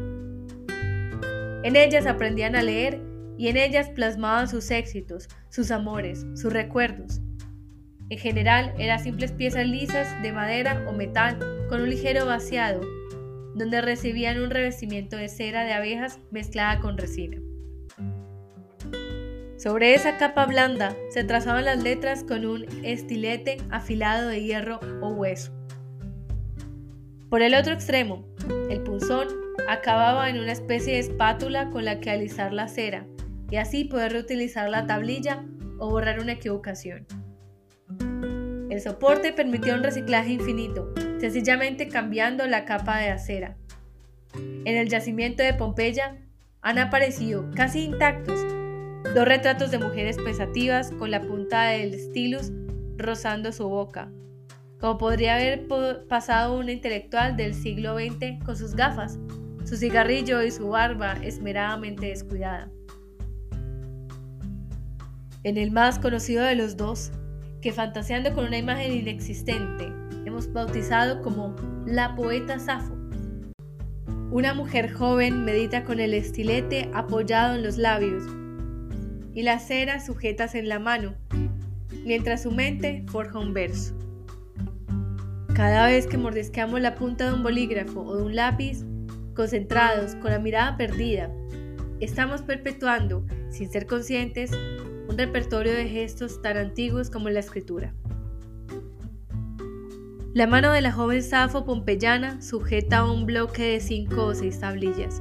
En 1.64 1.76
ellas 1.76 2.06
aprendían 2.06 2.56
a 2.56 2.62
leer 2.62 3.00
y 3.36 3.48
en 3.48 3.56
ellas 3.56 3.90
plasmaban 3.90 4.48
sus 4.48 4.70
éxitos, 4.70 5.28
sus 5.48 5.70
amores, 5.70 6.24
sus 6.34 6.52
recuerdos. 6.52 7.20
En 8.08 8.18
general 8.18 8.74
eran 8.78 9.02
simples 9.02 9.32
piezas 9.32 9.66
lisas 9.66 10.20
de 10.22 10.32
madera 10.32 10.84
o 10.88 10.92
metal 10.92 11.38
con 11.68 11.80
un 11.80 11.90
ligero 11.90 12.26
vaciado 12.26 12.80
donde 13.54 13.80
recibían 13.80 14.40
un 14.40 14.50
revestimiento 14.50 15.16
de 15.16 15.28
cera 15.28 15.64
de 15.64 15.72
abejas 15.72 16.18
mezclada 16.30 16.80
con 16.80 16.98
resina. 16.98 17.38
Sobre 19.56 19.94
esa 19.94 20.16
capa 20.16 20.46
blanda 20.46 20.96
se 21.10 21.22
trazaban 21.22 21.64
las 21.64 21.82
letras 21.82 22.24
con 22.24 22.44
un 22.44 22.66
estilete 22.84 23.58
afilado 23.70 24.28
de 24.28 24.42
hierro 24.42 24.80
o 25.00 25.10
hueso. 25.10 25.52
Por 27.30 27.42
el 27.42 27.54
otro 27.54 27.72
extremo, 27.72 28.26
el 28.68 28.82
punzón 28.82 29.28
acababa 29.68 30.28
en 30.28 30.38
una 30.38 30.52
especie 30.52 30.94
de 30.94 30.98
espátula 30.98 31.70
con 31.70 31.84
la 31.84 32.00
que 32.00 32.10
alisar 32.10 32.52
la 32.52 32.68
cera 32.68 33.06
y 33.50 33.56
así 33.56 33.84
poder 33.84 34.12
reutilizar 34.12 34.68
la 34.68 34.86
tablilla 34.86 35.44
o 35.78 35.90
borrar 35.90 36.18
una 36.18 36.32
equivocación. 36.32 37.06
El 38.68 38.80
soporte 38.80 39.32
permitía 39.32 39.74
un 39.74 39.84
reciclaje 39.84 40.32
infinito, 40.32 40.92
sencillamente 41.30 41.86
cambiando 41.86 42.48
la 42.48 42.64
capa 42.64 42.98
de 42.98 43.10
acera. 43.10 43.56
En 44.34 44.76
el 44.76 44.88
yacimiento 44.88 45.44
de 45.44 45.54
Pompeya 45.54 46.16
han 46.62 46.78
aparecido, 46.78 47.48
casi 47.54 47.84
intactos, 47.84 48.44
dos 49.14 49.24
retratos 49.24 49.70
de 49.70 49.78
mujeres 49.78 50.16
pensativas 50.16 50.90
con 50.90 51.12
la 51.12 51.20
punta 51.20 51.66
del 51.66 51.96
stylus 51.96 52.50
rozando 52.96 53.52
su 53.52 53.68
boca, 53.68 54.10
como 54.80 54.98
podría 54.98 55.36
haber 55.36 55.68
pasado 56.08 56.58
una 56.58 56.72
intelectual 56.72 57.36
del 57.36 57.54
siglo 57.54 57.96
XX 57.96 58.44
con 58.44 58.56
sus 58.56 58.74
gafas, 58.74 59.20
su 59.64 59.76
cigarrillo 59.76 60.42
y 60.42 60.50
su 60.50 60.70
barba 60.70 61.12
esmeradamente 61.22 62.06
descuidada. 62.06 62.68
En 65.44 65.56
el 65.56 65.70
más 65.70 66.00
conocido 66.00 66.42
de 66.42 66.56
los 66.56 66.76
dos, 66.76 67.12
que 67.60 67.70
fantaseando 67.70 68.34
con 68.34 68.46
una 68.46 68.58
imagen 68.58 68.92
inexistente, 68.92 70.01
hemos 70.24 70.52
bautizado 70.52 71.22
como 71.22 71.54
la 71.86 72.14
poeta 72.14 72.58
Safo. 72.58 72.96
Una 74.30 74.54
mujer 74.54 74.92
joven 74.92 75.44
medita 75.44 75.84
con 75.84 76.00
el 76.00 76.14
estilete 76.14 76.90
apoyado 76.94 77.54
en 77.54 77.62
los 77.62 77.76
labios 77.76 78.24
y 79.34 79.42
las 79.42 79.66
ceras 79.66 80.06
sujetas 80.06 80.54
en 80.54 80.68
la 80.68 80.78
mano, 80.78 81.14
mientras 82.04 82.42
su 82.42 82.50
mente 82.50 83.04
forja 83.08 83.38
un 83.38 83.52
verso. 83.52 83.94
Cada 85.54 85.86
vez 85.86 86.06
que 86.06 86.16
mordisqueamos 86.16 86.80
la 86.80 86.94
punta 86.94 87.26
de 87.26 87.34
un 87.34 87.42
bolígrafo 87.42 88.00
o 88.00 88.16
de 88.16 88.22
un 88.22 88.34
lápiz, 88.34 88.84
concentrados, 89.34 90.14
con 90.16 90.30
la 90.30 90.38
mirada 90.38 90.76
perdida, 90.76 91.30
estamos 92.00 92.42
perpetuando, 92.42 93.26
sin 93.50 93.70
ser 93.70 93.86
conscientes, 93.86 94.50
un 95.08 95.18
repertorio 95.18 95.72
de 95.72 95.88
gestos 95.88 96.40
tan 96.40 96.56
antiguos 96.56 97.10
como 97.10 97.28
la 97.28 97.40
escritura. 97.40 97.94
La 100.34 100.46
mano 100.46 100.72
de 100.72 100.80
la 100.80 100.92
joven 100.92 101.22
Safo 101.22 101.66
pompeyana 101.66 102.40
sujeta 102.40 103.04
un 103.04 103.26
bloque 103.26 103.64
de 103.64 103.80
cinco 103.80 104.24
o 104.24 104.34
seis 104.34 104.60
tablillas. 104.60 105.20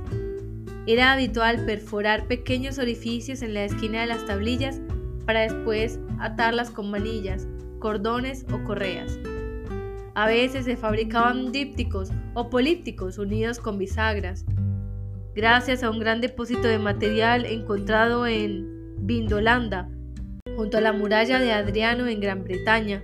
Era 0.88 1.12
habitual 1.12 1.66
perforar 1.66 2.28
pequeños 2.28 2.80
orificios 2.80 3.42
en 3.42 3.54
la 3.54 3.66
esquina 3.66 4.00
de 4.00 4.08
las 4.08 4.26
tablillas 4.26 4.80
para 5.26 5.42
después 5.42 6.00
atarlas 6.18 6.72
con 6.72 6.90
manillas, 6.90 7.46
cordones 7.80 8.46
o 8.54 8.64
correas. 8.64 9.20
A 10.16 10.28
veces 10.28 10.64
se 10.64 10.78
fabricaban 10.78 11.52
dípticos 11.52 12.10
o 12.34 12.50
polípticos 12.50 13.18
unidos 13.18 13.60
con 13.60 13.78
bisagras. 13.78 14.46
Gracias 15.36 15.84
a 15.84 15.90
un 15.90 16.00
gran 16.00 16.22
depósito 16.22 16.70
de 16.70 16.80
material 16.80 17.46
encontrado 17.46 18.28
en 18.28 18.66
Vindolanda, 19.06 19.90
junto 20.56 20.78
a 20.78 20.82
la 20.82 20.94
muralla 20.94 21.38
de 21.38 21.52
Adriano 21.52 22.08
en 22.08 22.22
Gran 22.22 22.46
Bretaña, 22.46 23.04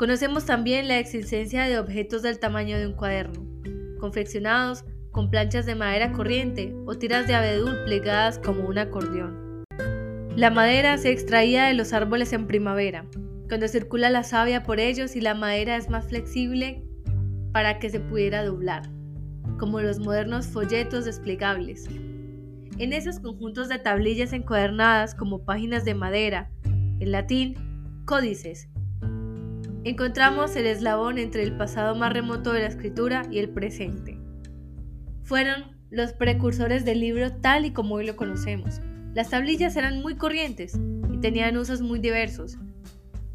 Conocemos 0.00 0.46
también 0.46 0.88
la 0.88 0.98
existencia 0.98 1.64
de 1.64 1.78
objetos 1.78 2.22
del 2.22 2.38
tamaño 2.38 2.78
de 2.78 2.86
un 2.86 2.94
cuaderno, 2.94 3.44
confeccionados 3.98 4.82
con 5.10 5.28
planchas 5.28 5.66
de 5.66 5.74
madera 5.74 6.12
corriente 6.12 6.74
o 6.86 6.94
tiras 6.94 7.26
de 7.26 7.34
abedul 7.34 7.84
plegadas 7.84 8.38
como 8.38 8.66
un 8.66 8.78
acordeón. 8.78 9.62
La 10.36 10.48
madera 10.50 10.96
se 10.96 11.12
extraía 11.12 11.66
de 11.66 11.74
los 11.74 11.92
árboles 11.92 12.32
en 12.32 12.46
primavera, 12.46 13.04
cuando 13.46 13.68
circula 13.68 14.08
la 14.08 14.22
savia 14.22 14.62
por 14.62 14.80
ellos 14.80 15.16
y 15.16 15.20
la 15.20 15.34
madera 15.34 15.76
es 15.76 15.90
más 15.90 16.08
flexible 16.08 16.82
para 17.52 17.78
que 17.78 17.90
se 17.90 18.00
pudiera 18.00 18.42
doblar, 18.42 18.88
como 19.58 19.82
los 19.82 19.98
modernos 19.98 20.46
folletos 20.46 21.04
desplegables. 21.04 21.90
En 22.78 22.94
esos 22.94 23.20
conjuntos 23.20 23.68
de 23.68 23.78
tablillas 23.78 24.32
encuadernadas 24.32 25.14
como 25.14 25.44
páginas 25.44 25.84
de 25.84 25.94
madera, 25.94 26.50
en 26.64 27.12
latín, 27.12 27.54
códices, 28.06 28.69
encontramos 29.84 30.56
el 30.56 30.66
eslabón 30.66 31.18
entre 31.18 31.42
el 31.42 31.56
pasado 31.56 31.94
más 31.94 32.12
remoto 32.12 32.52
de 32.52 32.60
la 32.60 32.66
escritura 32.66 33.26
y 33.30 33.38
el 33.38 33.50
presente. 33.50 34.18
Fueron 35.22 35.78
los 35.90 36.12
precursores 36.12 36.84
del 36.84 37.00
libro 37.00 37.32
tal 37.32 37.64
y 37.64 37.72
como 37.72 37.96
hoy 37.96 38.06
lo 38.06 38.16
conocemos. 38.16 38.80
Las 39.14 39.30
tablillas 39.30 39.76
eran 39.76 40.02
muy 40.02 40.16
corrientes 40.16 40.78
y 41.12 41.18
tenían 41.18 41.56
usos 41.56 41.80
muy 41.80 41.98
diversos. 41.98 42.58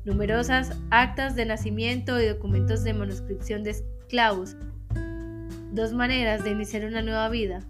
Numerosas 0.05 0.77
actas 0.91 1.36
de 1.36 1.45
nacimiento 1.45 2.21
y 2.21 2.27
documentos 2.27 2.84
de 2.84 2.93
manuscripción 2.93 3.63
de 3.63 3.71
esclavos, 3.71 4.55
dos 5.71 5.93
maneras 5.93 6.43
de 6.43 6.51
iniciar 6.51 6.86
una 6.86 7.01
nueva 7.01 7.27
vida, 7.29 7.65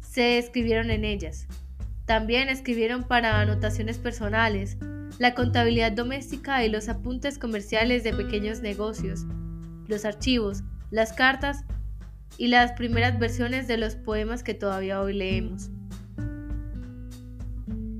se 0.00 0.38
escribieron 0.38 0.90
en 0.90 1.04
ellas. 1.04 1.46
También 2.06 2.48
escribieron 2.48 3.04
para 3.04 3.40
anotaciones 3.40 3.98
personales, 3.98 4.78
la 5.18 5.34
contabilidad 5.34 5.92
doméstica 5.92 6.64
y 6.64 6.68
los 6.68 6.88
apuntes 6.88 7.38
comerciales 7.38 8.04
de 8.04 8.12
pequeños 8.12 8.60
negocios, 8.60 9.24
los 9.86 10.04
archivos, 10.04 10.62
las 10.90 11.12
cartas 11.12 11.64
y 12.38 12.48
las 12.48 12.72
primeras 12.72 13.18
versiones 13.18 13.66
de 13.66 13.78
los 13.78 13.96
poemas 13.96 14.42
que 14.42 14.54
todavía 14.54 15.00
hoy 15.00 15.14
leemos. 15.14 15.70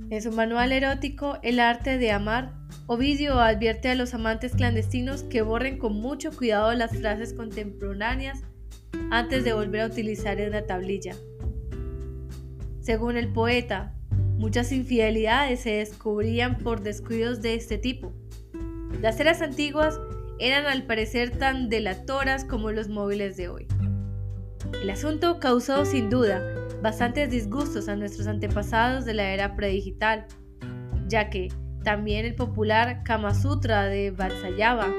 En 0.08 0.22
su 0.22 0.30
manual 0.30 0.72
erótico 0.72 1.38
El 1.42 1.58
arte 1.58 1.98
de 1.98 2.12
amar, 2.12 2.54
Ovidio 2.88 3.40
advierte 3.40 3.88
a 3.88 3.96
los 3.96 4.14
amantes 4.14 4.54
clandestinos 4.54 5.24
que 5.24 5.42
borren 5.42 5.76
con 5.76 5.94
mucho 5.94 6.30
cuidado 6.30 6.72
las 6.74 6.96
frases 6.96 7.32
contemporáneas 7.32 8.44
antes 9.10 9.42
de 9.42 9.52
volver 9.52 9.80
a 9.80 9.86
utilizar 9.86 10.40
una 10.40 10.66
tablilla. 10.66 11.16
Según 12.80 13.16
el 13.16 13.32
poeta, 13.32 13.95
Muchas 14.36 14.70
infidelidades 14.70 15.60
se 15.60 15.70
descubrían 15.70 16.58
por 16.58 16.82
descuidos 16.82 17.40
de 17.40 17.54
este 17.54 17.78
tipo. 17.78 18.12
Las 19.00 19.18
eras 19.18 19.40
antiguas 19.40 19.98
eran 20.38 20.66
al 20.66 20.84
parecer 20.84 21.30
tan 21.38 21.68
delatoras 21.70 22.44
como 22.44 22.70
los 22.70 22.88
móviles 22.88 23.36
de 23.36 23.48
hoy. 23.48 23.66
El 24.82 24.90
asunto 24.90 25.40
causó 25.40 25.84
sin 25.86 26.10
duda 26.10 26.42
bastantes 26.82 27.30
disgustos 27.30 27.88
a 27.88 27.96
nuestros 27.96 28.26
antepasados 28.26 29.04
de 29.06 29.14
la 29.14 29.30
era 29.30 29.56
predigital, 29.56 30.26
ya 31.08 31.30
que, 31.30 31.48
también 31.82 32.26
el 32.26 32.34
popular 32.34 33.02
Kama 33.04 33.34
Sutra 33.34 33.86
de 33.86 34.10
Vatsayava, 34.10 34.92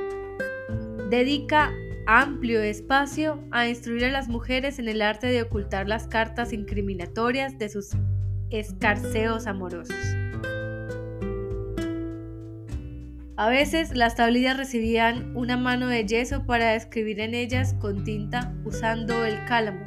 dedica 1.12 1.72
amplio 2.08 2.62
espacio 2.62 3.44
a 3.52 3.68
instruir 3.68 4.06
a 4.06 4.12
las 4.12 4.30
mujeres 4.30 4.80
en 4.80 4.88
el 4.88 5.02
arte 5.02 5.28
de 5.28 5.44
ocultar 5.44 5.88
las 5.88 6.08
cartas 6.08 6.54
incriminatorias 6.54 7.60
de 7.60 7.70
sus 7.70 7.92
escarceos 8.50 9.48
amorosos. 9.48 9.96
A 13.36 13.50
veces 13.50 13.96
las 13.96 14.16
tablillas 14.16 14.58
recibían 14.58 15.36
una 15.38 15.58
mano 15.58 15.88
de 15.88 16.06
yeso 16.06 16.46
para 16.48 16.74
escribir 16.74 17.20
en 17.20 17.36
ellas 17.36 17.76
con 17.76 18.04
tinta 18.04 18.56
usando 18.66 19.26
el 19.26 19.46
cálamo, 19.46 19.84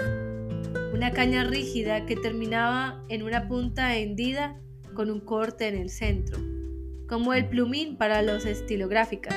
una 0.95 1.11
caña 1.11 1.43
rígida 1.43 2.07
que 2.07 2.15
terminaba 2.15 3.05
en 3.09 3.25
una 3.25 3.49
punta 3.49 3.97
hendida 3.97 4.61
con 4.95 5.11
un 5.11 5.19
corte 5.19 5.67
en 5.67 5.77
el 5.77 5.91
centro, 5.91 6.39
como 7.09 7.35
el 7.35 7.49
plumín 7.49 7.97
para 7.97 8.23
los 8.23 8.47
estilográficas. 8.47 9.35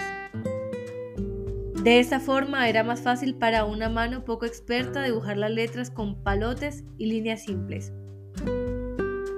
De 1.84 2.00
esta 2.00 2.20
forma 2.20 2.70
era 2.70 2.84
más 2.84 3.02
fácil 3.02 3.34
para 3.36 3.66
una 3.66 3.90
mano 3.90 4.24
poco 4.26 4.46
experta 4.46 5.04
dibujar 5.04 5.38
las 5.38 5.52
letras 5.52 5.90
con 5.90 6.22
palotes 6.22 6.84
y 7.00 7.08
líneas 7.08 7.44
simples. 7.46 7.92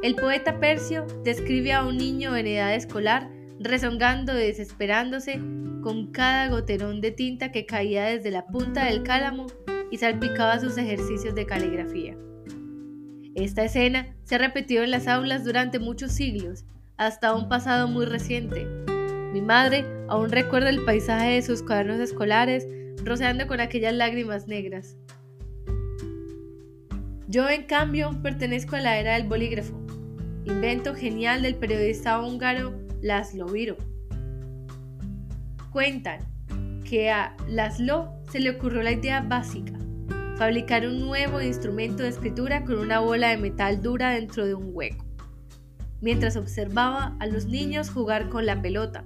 El 0.05 0.13
poeta 0.13 0.59
Percio 0.59 1.07
describe 1.23 1.73
a 1.73 1.83
un 1.83 1.97
niño 1.97 2.37
en 2.37 2.45
edad 2.45 2.75
escolar 2.75 3.27
rezongando 3.59 4.37
y 4.37 4.43
desesperándose 4.43 5.39
con 5.81 6.11
cada 6.11 6.47
goterón 6.49 7.01
de 7.01 7.09
tinta 7.09 7.51
que 7.51 7.65
caía 7.65 8.05
desde 8.05 8.29
la 8.29 8.45
punta 8.45 8.85
del 8.85 9.01
cálamo 9.01 9.47
y 9.89 9.97
salpicaba 9.97 10.59
sus 10.59 10.77
ejercicios 10.77 11.33
de 11.33 11.47
caligrafía. 11.47 12.15
Esta 13.33 13.63
escena 13.63 14.15
se 14.25 14.35
ha 14.35 14.37
repetido 14.37 14.83
en 14.83 14.91
las 14.91 15.07
aulas 15.07 15.43
durante 15.43 15.79
muchos 15.79 16.11
siglos, 16.11 16.65
hasta 16.97 17.33
un 17.33 17.49
pasado 17.49 17.87
muy 17.87 18.05
reciente, 18.05 18.67
mi 19.33 19.41
madre 19.41 19.85
aún 20.07 20.29
recuerda 20.29 20.69
el 20.69 20.85
paisaje 20.85 21.31
de 21.31 21.41
sus 21.41 21.63
cuadernos 21.63 21.99
escolares, 21.99 22.67
roceando 23.03 23.47
con 23.47 23.59
aquellas 23.59 23.95
lágrimas 23.95 24.45
negras. 24.45 24.97
Yo, 27.27 27.49
en 27.49 27.63
cambio, 27.63 28.11
pertenezco 28.21 28.75
a 28.75 28.81
la 28.81 28.99
era 28.99 29.15
del 29.15 29.27
bolígrafo, 29.27 29.85
invento 30.45 30.95
genial 30.95 31.41
del 31.41 31.55
periodista 31.55 32.19
húngaro 32.21 32.73
Laszlo 33.01 33.45
Viro. 33.47 33.77
Cuentan 35.71 36.21
que 36.89 37.12
a 37.12 37.36
Laszlo 37.47 38.13
se 38.31 38.39
le 38.39 38.51
ocurrió 38.51 38.81
la 38.81 38.93
idea 38.93 39.21
básica, 39.21 39.73
fabricar 40.38 40.88
un 40.88 41.01
nuevo 41.01 41.41
instrumento 41.41 42.03
de 42.03 42.10
escritura 42.10 42.63
con 42.63 42.79
una 42.79 42.99
bola 42.99 43.29
de 43.29 43.38
metal 43.38 43.81
dura 43.81 44.12
dentro 44.12 44.45
de 44.45 44.55
un 44.55 44.69
hueco, 44.73 45.03
mientras 46.01 46.38
observaba 46.38 47.17
a 47.19 47.27
los 47.27 47.45
niños 47.45 47.89
jugar 47.89 48.29
con 48.29 48.45
la 48.45 48.62
pelota 48.62 49.03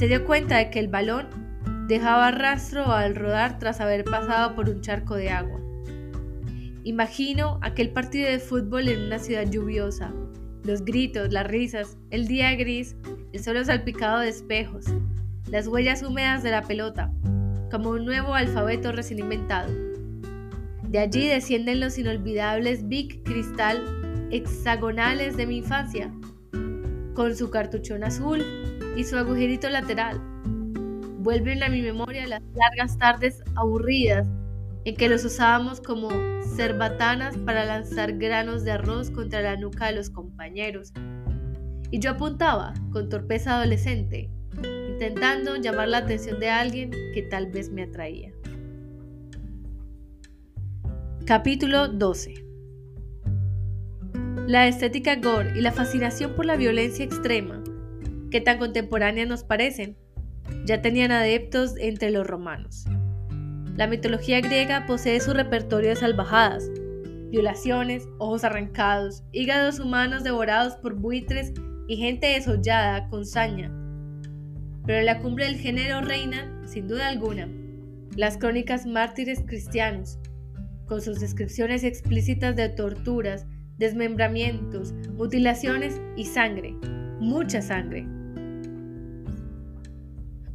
se 0.00 0.08
dio 0.08 0.24
cuenta 0.24 0.56
de 0.56 0.70
que 0.70 0.78
el 0.78 0.88
balón 0.88 1.26
dejaba 1.86 2.30
rastro 2.30 2.90
al 2.90 3.14
rodar 3.14 3.58
tras 3.58 3.82
haber 3.82 4.04
pasado 4.04 4.54
por 4.54 4.70
un 4.70 4.80
charco 4.80 5.14
de 5.14 5.28
agua. 5.28 5.59
Imagino 6.84 7.58
aquel 7.60 7.90
partido 7.90 8.30
de 8.30 8.38
fútbol 8.38 8.88
en 8.88 9.02
una 9.02 9.18
ciudad 9.18 9.50
lluviosa, 9.50 10.14
los 10.64 10.82
gritos, 10.82 11.30
las 11.30 11.46
risas, 11.46 11.98
el 12.10 12.26
día 12.26 12.54
gris, 12.54 12.96
el 13.34 13.44
suelo 13.44 13.62
salpicado 13.62 14.20
de 14.20 14.30
espejos, 14.30 14.86
las 15.50 15.68
huellas 15.68 16.02
húmedas 16.02 16.42
de 16.42 16.52
la 16.52 16.62
pelota, 16.62 17.12
como 17.70 17.90
un 17.90 18.06
nuevo 18.06 18.34
alfabeto 18.34 18.92
recién 18.92 19.18
inventado. 19.18 19.70
De 20.88 20.98
allí 20.98 21.28
descienden 21.28 21.80
los 21.80 21.98
inolvidables 21.98 22.88
Big 22.88 23.22
Cristal 23.24 24.28
hexagonales 24.30 25.36
de 25.36 25.46
mi 25.46 25.58
infancia, 25.58 26.10
con 27.14 27.36
su 27.36 27.50
cartuchón 27.50 28.04
azul, 28.04 28.42
y 28.96 29.04
su 29.04 29.16
agujerito 29.16 29.68
lateral. 29.68 30.18
Vuelven 31.18 31.62
a 31.62 31.68
mi 31.68 31.82
memoria 31.82 32.26
las 32.26 32.42
largas 32.54 32.96
tardes 32.96 33.42
aburridas 33.54 34.26
en 34.84 34.96
que 34.96 35.08
los 35.08 35.24
usábamos 35.24 35.80
como 35.80 36.10
cerbatanas 36.56 37.36
para 37.38 37.64
lanzar 37.64 38.16
granos 38.16 38.64
de 38.64 38.72
arroz 38.72 39.10
contra 39.10 39.42
la 39.42 39.56
nuca 39.56 39.86
de 39.86 39.92
los 39.92 40.10
compañeros. 40.10 40.92
Y 41.90 41.98
yo 41.98 42.12
apuntaba, 42.12 42.74
con 42.92 43.08
torpeza 43.08 43.56
adolescente, 43.56 44.30
intentando 44.88 45.56
llamar 45.56 45.88
la 45.88 45.98
atención 45.98 46.40
de 46.40 46.50
alguien 46.50 46.90
que 47.14 47.22
tal 47.22 47.50
vez 47.50 47.70
me 47.70 47.82
atraía. 47.82 48.32
Capítulo 51.26 51.88
12 51.88 52.34
La 54.46 54.66
estética 54.66 55.16
gore 55.16 55.58
y 55.58 55.60
la 55.60 55.72
fascinación 55.72 56.34
por 56.34 56.46
la 56.46 56.56
violencia 56.56 57.04
extrema 57.04 57.62
que 58.30 58.40
tan 58.40 58.58
contemporáneas 58.58 59.28
nos 59.28 59.44
parecen, 59.44 59.96
ya 60.64 60.80
tenían 60.80 61.10
adeptos 61.10 61.74
entre 61.78 62.10
los 62.10 62.26
romanos. 62.26 62.84
La 63.80 63.86
mitología 63.86 64.42
griega 64.42 64.84
posee 64.84 65.20
su 65.20 65.32
repertorio 65.32 65.88
de 65.88 65.96
salvajadas, 65.96 66.70
violaciones, 67.30 68.06
ojos 68.18 68.44
arrancados, 68.44 69.22
hígados 69.32 69.80
humanos 69.80 70.22
devorados 70.22 70.74
por 70.74 70.96
buitres 70.96 71.54
y 71.88 71.96
gente 71.96 72.26
desollada 72.26 73.08
con 73.08 73.24
saña. 73.24 73.72
Pero 74.84 74.98
en 74.98 75.06
la 75.06 75.20
cumbre 75.20 75.46
del 75.46 75.56
género 75.56 76.02
reinan, 76.02 76.68
sin 76.68 76.88
duda 76.88 77.08
alguna, 77.08 77.48
las 78.16 78.36
crónicas 78.36 78.84
mártires 78.84 79.42
cristianos, 79.46 80.18
con 80.84 81.00
sus 81.00 81.18
descripciones 81.18 81.82
explícitas 81.82 82.56
de 82.56 82.68
torturas, 82.68 83.46
desmembramientos, 83.78 84.92
mutilaciones 85.14 86.02
y 86.18 86.26
sangre, 86.26 86.74
mucha 87.18 87.62
sangre. 87.62 88.06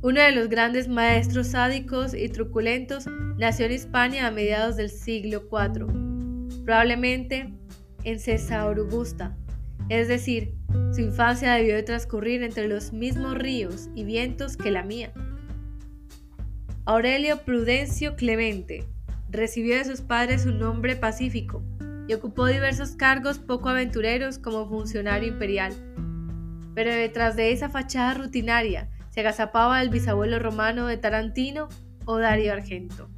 Uno 0.06 0.22
de 0.22 0.34
los 0.34 0.50
grandes 0.50 0.88
maestros 0.88 1.48
sádicos 1.48 2.14
y 2.14 2.30
truculentos 2.30 3.08
nació 3.40 3.66
en 3.66 3.72
Hispania 3.72 4.28
a 4.28 4.32
mediados 4.32 4.76
del 4.76 4.92
siglo 4.92 5.46
IV, 5.52 5.88
probablemente 6.64 7.52
en 8.04 8.20
Augusta, 8.52 9.36
es 9.90 10.08
decir, 10.08 10.54
su 10.94 11.02
infancia 11.02 11.56
debió 11.56 11.74
de 11.74 11.82
transcurrir 11.82 12.44
entre 12.44 12.68
los 12.68 12.94
mismos 12.94 13.36
ríos 13.36 13.90
y 13.96 14.04
vientos 14.04 14.58
que 14.58 14.70
la 14.70 14.84
mía. 14.84 15.12
Aurelio 16.86 17.40
Prudencio 17.40 18.16
Clemente 18.16 18.86
recibió 19.32 19.76
de 19.76 19.86
sus 19.86 20.02
padres 20.02 20.46
un 20.46 20.60
nombre 20.60 20.96
pacífico 20.96 21.64
y 22.08 22.14
ocupó 22.14 22.46
diversos 22.46 22.92
cargos 22.92 23.40
poco 23.40 23.70
aventureros 23.70 24.38
como 24.38 24.70
funcionario 24.70 25.30
imperial. 25.30 25.74
Pero 26.76 26.94
detrás 26.94 27.36
de 27.36 27.52
esa 27.52 27.70
fachada 27.70 28.14
rutinaria 28.14 28.92
se 29.16 29.22
agazapaba 29.22 29.82
el 29.82 29.88
bisabuelo 29.88 30.40
romano 30.40 30.88
de 30.88 30.98
Tarantino 30.98 31.70
o 32.04 32.18
Dario 32.18 32.52
Argento. 32.52 33.10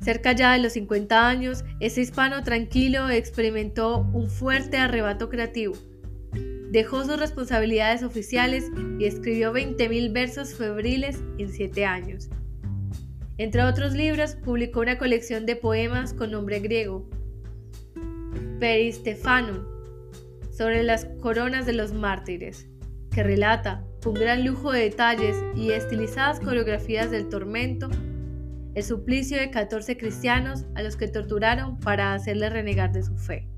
Cerca 0.00 0.30
ya 0.30 0.52
de 0.52 0.60
los 0.60 0.74
50 0.74 1.28
años, 1.28 1.64
ese 1.80 2.02
hispano 2.02 2.44
tranquilo 2.44 3.10
experimentó 3.10 4.08
un 4.14 4.30
fuerte 4.30 4.76
arrebato 4.76 5.28
creativo. 5.28 5.74
Dejó 6.70 7.04
sus 7.04 7.18
responsabilidades 7.18 8.04
oficiales 8.04 8.70
y 9.00 9.06
escribió 9.06 9.52
20.000 9.52 10.12
versos 10.12 10.54
febriles 10.54 11.18
en 11.38 11.48
7 11.48 11.84
años. 11.84 12.28
Entre 13.38 13.64
otros 13.64 13.92
libros, 13.94 14.36
publicó 14.36 14.80
una 14.80 14.98
colección 14.98 15.46
de 15.46 15.56
poemas 15.56 16.14
con 16.14 16.30
nombre 16.30 16.60
griego, 16.60 17.10
Peristefanum, 18.60 19.64
sobre 20.52 20.84
las 20.84 21.06
coronas 21.20 21.66
de 21.66 21.72
los 21.72 21.92
mártires 21.92 22.68
que 23.18 23.24
relata, 23.24 23.82
con 24.00 24.14
gran 24.14 24.44
lujo 24.44 24.70
de 24.70 24.82
detalles 24.82 25.36
y 25.56 25.72
estilizadas 25.72 26.38
coreografías 26.38 27.10
del 27.10 27.28
tormento, 27.28 27.90
el 28.76 28.84
suplicio 28.84 29.36
de 29.36 29.50
14 29.50 29.96
cristianos 29.96 30.66
a 30.76 30.82
los 30.82 30.94
que 30.94 31.08
torturaron 31.08 31.80
para 31.80 32.14
hacerles 32.14 32.52
renegar 32.52 32.92
de 32.92 33.02
su 33.02 33.16
fe. 33.16 33.48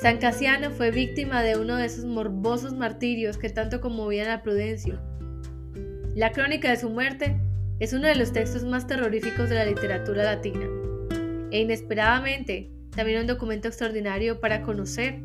San 0.00 0.18
Casiano 0.18 0.72
fue 0.72 0.90
víctima 0.90 1.44
de 1.44 1.56
uno 1.56 1.76
de 1.76 1.84
esos 1.84 2.04
morbosos 2.04 2.74
martirios 2.74 3.38
que 3.38 3.48
tanto 3.48 3.80
conmovían 3.80 4.28
a 4.28 4.42
Prudencio. 4.42 5.00
La 6.16 6.32
crónica 6.32 6.68
de 6.68 6.78
su 6.78 6.90
muerte 6.90 7.40
es 7.78 7.92
uno 7.92 8.08
de 8.08 8.16
los 8.16 8.32
textos 8.32 8.64
más 8.64 8.88
terroríficos 8.88 9.48
de 9.48 9.54
la 9.54 9.66
literatura 9.66 10.24
latina, 10.24 10.66
e 11.52 11.60
inesperadamente 11.60 12.72
también 12.90 13.20
un 13.20 13.28
documento 13.28 13.68
extraordinario 13.68 14.40
para 14.40 14.62
conocer, 14.62 15.20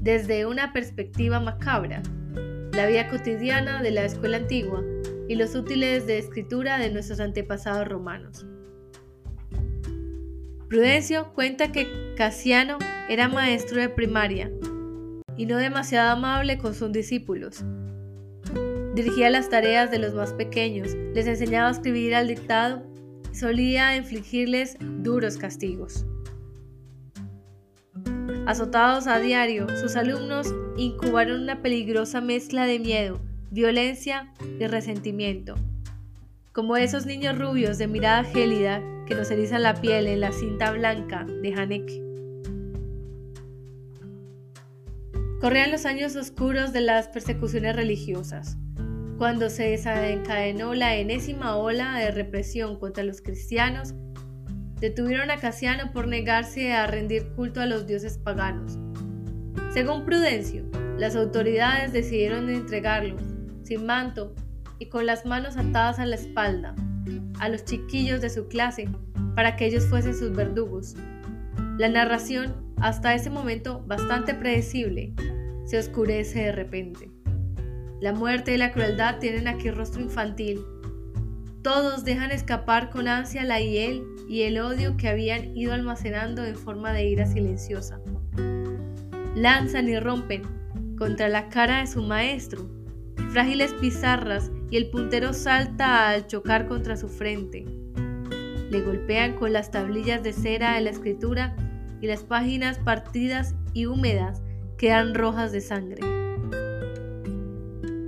desde 0.00 0.46
una 0.46 0.72
perspectiva 0.72 1.38
macabra, 1.38 2.02
la 2.72 2.86
vida 2.86 3.08
cotidiana 3.08 3.82
de 3.82 3.90
la 3.90 4.04
escuela 4.04 4.36
antigua 4.36 4.82
y 5.28 5.34
los 5.34 5.54
útiles 5.54 6.06
de 6.06 6.18
escritura 6.18 6.78
de 6.78 6.90
nuestros 6.90 7.20
antepasados 7.20 7.88
romanos. 7.88 8.46
Prudencio 10.68 11.32
cuenta 11.34 11.72
que 11.72 12.14
Casiano 12.16 12.78
era 13.08 13.28
maestro 13.28 13.80
de 13.80 13.88
primaria 13.88 14.50
y 15.36 15.46
no 15.46 15.56
demasiado 15.56 16.10
amable 16.10 16.58
con 16.58 16.74
sus 16.74 16.92
discípulos. 16.92 17.64
Dirigía 18.94 19.30
las 19.30 19.48
tareas 19.48 19.90
de 19.90 19.98
los 19.98 20.14
más 20.14 20.32
pequeños, 20.32 20.94
les 21.14 21.26
enseñaba 21.26 21.68
a 21.68 21.72
escribir 21.72 22.14
al 22.14 22.28
dictado 22.28 22.82
y 23.32 23.36
solía 23.36 23.96
infligirles 23.96 24.76
duros 24.80 25.38
castigos. 25.38 26.06
Azotados 28.46 29.06
a 29.06 29.18
diario, 29.18 29.68
sus 29.76 29.96
alumnos 29.96 30.54
incubaron 30.84 31.42
una 31.42 31.60
peligrosa 31.60 32.20
mezcla 32.20 32.64
de 32.66 32.78
miedo, 32.78 33.20
violencia 33.50 34.32
y 34.58 34.66
resentimiento. 34.66 35.54
Como 36.52 36.76
esos 36.76 37.06
niños 37.06 37.38
rubios 37.38 37.78
de 37.78 37.86
mirada 37.86 38.24
gélida 38.24 38.82
que 39.06 39.14
nos 39.14 39.30
erizan 39.30 39.62
la 39.62 39.74
piel 39.74 40.06
en 40.06 40.20
la 40.20 40.32
cinta 40.32 40.70
blanca 40.72 41.24
de 41.24 41.52
Haneke. 41.54 42.02
Corrían 45.40 45.70
los 45.70 45.86
años 45.86 46.16
oscuros 46.16 46.72
de 46.72 46.80
las 46.80 47.08
persecuciones 47.08 47.76
religiosas, 47.76 48.56
cuando 49.18 49.50
se 49.50 49.64
desencadenó 49.64 50.74
la 50.74 50.96
enésima 50.96 51.56
ola 51.56 51.98
de 51.98 52.10
represión 52.10 52.78
contra 52.78 53.04
los 53.04 53.20
cristianos 53.20 53.94
detuvieron 54.80 55.30
a 55.30 55.36
Casiano 55.36 55.92
por 55.92 56.08
negarse 56.08 56.72
a 56.72 56.86
rendir 56.86 57.28
culto 57.34 57.60
a 57.60 57.66
los 57.66 57.86
dioses 57.86 58.16
paganos. 58.16 58.78
Según 59.72 60.04
Prudencio, 60.04 60.64
las 60.98 61.14
autoridades 61.14 61.92
decidieron 61.92 62.50
entregarlo, 62.50 63.16
sin 63.62 63.86
manto 63.86 64.34
y 64.80 64.86
con 64.86 65.06
las 65.06 65.24
manos 65.24 65.56
atadas 65.56 66.00
a 66.00 66.06
la 66.06 66.16
espalda, 66.16 66.74
a 67.38 67.48
los 67.48 67.64
chiquillos 67.64 68.20
de 68.20 68.30
su 68.30 68.48
clase 68.48 68.88
para 69.36 69.54
que 69.54 69.66
ellos 69.66 69.86
fuesen 69.86 70.16
sus 70.16 70.34
verdugos. 70.34 70.96
La 71.78 71.88
narración, 71.88 72.74
hasta 72.78 73.14
ese 73.14 73.30
momento 73.30 73.84
bastante 73.86 74.34
predecible, 74.34 75.14
se 75.66 75.78
oscurece 75.78 76.40
de 76.40 76.52
repente. 76.52 77.08
La 78.00 78.12
muerte 78.12 78.52
y 78.54 78.58
la 78.58 78.72
crueldad 78.72 79.20
tienen 79.20 79.46
aquí 79.46 79.70
rostro 79.70 80.02
infantil. 80.02 80.64
Todos 81.62 82.04
dejan 82.04 82.32
escapar 82.32 82.90
con 82.90 83.06
ansia 83.06 83.44
la 83.44 83.60
hiel 83.60 84.02
y 84.28 84.42
el 84.42 84.58
odio 84.58 84.96
que 84.96 85.08
habían 85.08 85.56
ido 85.56 85.74
almacenando 85.74 86.44
en 86.44 86.56
forma 86.56 86.92
de 86.92 87.04
ira 87.04 87.26
silenciosa. 87.26 88.00
Lanzan 89.34 89.88
y 89.88 89.98
rompen 89.98 90.42
contra 90.96 91.28
la 91.28 91.48
cara 91.48 91.80
de 91.80 91.86
su 91.86 92.02
maestro 92.02 92.80
frágiles 93.30 93.72
pizarras 93.74 94.50
y 94.70 94.76
el 94.76 94.90
puntero 94.90 95.32
salta 95.32 96.08
al 96.08 96.26
chocar 96.26 96.66
contra 96.66 96.96
su 96.96 97.08
frente. 97.08 97.64
Le 98.70 98.82
golpean 98.82 99.36
con 99.36 99.52
las 99.52 99.70
tablillas 99.70 100.22
de 100.22 100.32
cera 100.32 100.74
de 100.74 100.80
la 100.80 100.90
escritura 100.90 101.56
y 102.00 102.06
las 102.06 102.24
páginas 102.24 102.78
partidas 102.78 103.54
y 103.72 103.86
húmedas 103.86 104.42
quedan 104.78 105.14
rojas 105.14 105.52
de 105.52 105.60
sangre. 105.60 106.00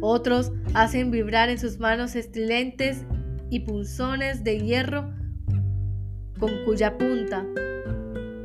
Otros 0.01 0.53
hacen 0.75 1.11
vibrar 1.13 1.49
en 1.49 1.59
sus 1.59 1.79
manos 1.79 2.17
estridentes 2.17 3.05
y 3.51 3.61
punzones 3.61 4.43
de 4.43 4.59
hierro 4.59 5.13
con 6.41 6.51
cuya 6.65 6.99
punta, 6.99 7.47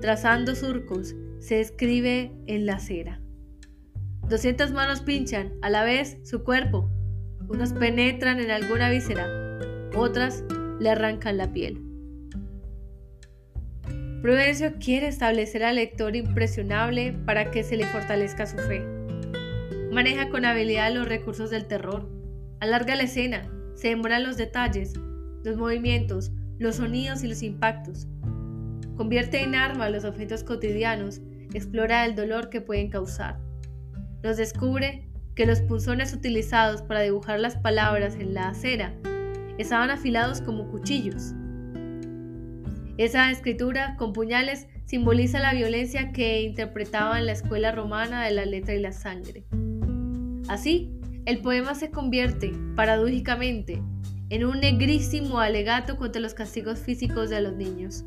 trazando 0.02 0.54
surcos, 0.54 1.16
se 1.40 1.60
escribe 1.60 2.32
en 2.48 2.66
la 2.66 2.80
cera. 2.80 3.22
Doscientas 4.30 4.72
manos 4.72 5.02
pinchan 5.02 5.54
a 5.62 5.70
la 5.70 5.84
vez 5.84 6.18
su 6.24 6.44
cuerpo. 6.44 6.90
Unos 7.48 7.74
penetran 7.74 8.40
en 8.40 8.52
alguna 8.52 8.90
víscera, 8.90 9.26
otras 9.96 10.44
le 10.80 10.90
arrancan 10.90 11.38
la 11.38 11.54
piel. 11.54 11.82
Prudencio 14.22 14.74
quiere 14.80 15.08
establecer 15.08 15.64
al 15.64 15.76
lector 15.76 16.16
impresionable 16.16 17.14
para 17.26 17.52
que 17.52 17.64
se 17.64 17.78
le 17.78 17.86
fortalezca 17.86 18.46
su 18.46 18.58
fe. 18.58 18.84
Maneja 19.92 20.30
con 20.30 20.44
habilidad 20.44 20.94
los 20.94 21.08
recursos 21.08 21.50
del 21.50 21.66
terror. 21.66 22.10
Alarga 22.60 22.96
la 22.96 23.04
escena, 23.04 23.50
se 23.76 23.90
demora 23.90 24.20
los 24.20 24.36
detalles, 24.36 24.94
los 25.44 25.56
movimientos, 25.56 26.32
los 26.58 26.78
sonidos 26.78 27.24
y 27.24 27.28
los 27.28 27.44
impactos. 27.44 28.08
Convierte 28.98 29.44
en 29.44 29.54
arma 29.54 29.92
los 29.92 30.06
objetos 30.06 30.44
cotidianos, 30.44 31.22
explora 31.54 32.04
el 32.06 32.16
dolor 32.16 32.50
que 32.50 32.62
pueden 32.62 32.90
causar. 32.90 33.40
Nos 34.24 34.38
descubre 34.38 35.08
que 35.36 35.46
los 35.46 35.62
punzones 35.62 36.16
utilizados 36.16 36.82
para 36.82 37.02
dibujar 37.02 37.40
las 37.40 37.56
palabras 37.58 38.16
en 38.16 38.34
la 38.34 38.50
acera 38.50 38.96
estaban 39.60 39.92
afilados 39.92 40.42
como 40.42 40.72
cuchillos. 40.72 41.36
Esa 42.98 43.30
escritura 43.30 43.96
con 43.98 44.14
puñales 44.14 44.68
simboliza 44.86 45.40
la 45.40 45.54
violencia 45.54 46.12
que 46.12 46.42
interpretaba 46.42 47.20
en 47.20 47.28
la 47.28 47.34
escuela 47.34 47.72
romana 47.72 48.26
de 48.26 48.32
la 48.32 48.46
letra 48.46 48.74
y 48.74 48.80
la 48.80 48.94
sangre. 48.94 49.46
Así, 50.48 50.92
el 51.26 51.40
poema 51.42 51.76
se 51.76 51.92
convierte, 51.92 52.52
paradójicamente, 52.76 53.84
en 54.30 54.44
un 54.44 54.60
negrísimo 54.60 55.40
alegato 55.40 55.98
contra 55.98 56.20
los 56.20 56.34
castigos 56.34 56.80
físicos 56.80 57.30
de 57.30 57.42
los 57.42 57.54
niños. 57.54 58.04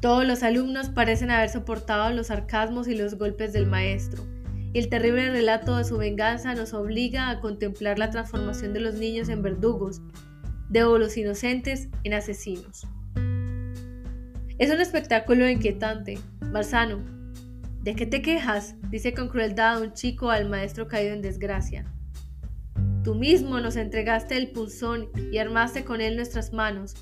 Todos 0.00 0.24
los 0.24 0.44
alumnos 0.44 0.90
parecen 0.90 1.32
haber 1.32 1.48
soportado 1.48 2.12
los 2.12 2.28
sarcasmos 2.28 2.86
y 2.86 2.94
los 2.94 3.16
golpes 3.16 3.52
del 3.52 3.66
maestro, 3.66 4.24
y 4.72 4.78
el 4.78 4.88
terrible 4.88 5.30
relato 5.30 5.76
de 5.76 5.82
su 5.82 5.98
venganza 5.98 6.54
nos 6.54 6.72
obliga 6.72 7.30
a 7.30 7.40
contemplar 7.40 7.98
la 7.98 8.10
transformación 8.10 8.72
de 8.72 8.80
los 8.80 8.94
niños 8.94 9.28
en 9.28 9.42
verdugos, 9.42 10.00
de 10.68 10.82
los 10.82 11.16
inocentes 11.16 11.88
en 12.04 12.14
asesinos. 12.14 12.86
Es 14.58 14.70
un 14.70 14.80
espectáculo 14.80 15.48
inquietante. 15.48 16.18
Barzano, 16.52 17.04
¿de 17.82 17.96
qué 17.96 18.06
te 18.06 18.22
quejas? 18.22 18.76
dice 18.90 19.14
con 19.14 19.28
crueldad 19.28 19.82
un 19.82 19.94
chico 19.94 20.30
al 20.30 20.48
maestro 20.48 20.86
caído 20.86 21.12
en 21.12 21.22
desgracia. 21.22 21.92
Tú 23.02 23.16
mismo 23.16 23.58
nos 23.60 23.74
entregaste 23.74 24.36
el 24.36 24.52
punzón 24.52 25.08
y 25.32 25.38
armaste 25.38 25.84
con 25.84 26.00
él 26.00 26.14
nuestras 26.14 26.52
manos. 26.52 26.94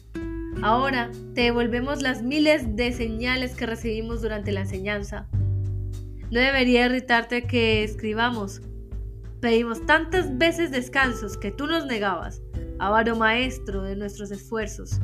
Ahora 0.63 1.11
te 1.35 1.43
devolvemos 1.43 2.03
las 2.03 2.23
miles 2.23 2.77
de 2.77 2.93
señales 2.93 3.55
que 3.55 3.67
recibimos 3.67 4.23
durante 4.23 4.53
la 4.53 4.61
enseñanza. 4.63 5.29
No 6.31 6.41
debería 6.41 6.87
irritarte 6.87 7.47
que 7.47 7.85
escribamos. 7.85 8.63
Pedimos 9.41 9.85
tantas 9.85 10.39
veces 10.39 10.71
descansos 10.71 11.37
que 11.37 11.53
tú 11.53 11.67
nos 11.67 11.87
negabas, 11.87 12.43
avaro 12.79 13.17
maestro 13.17 13.83
de 13.83 13.97
nuestros 13.97 14.31
esfuerzos. 14.31 14.99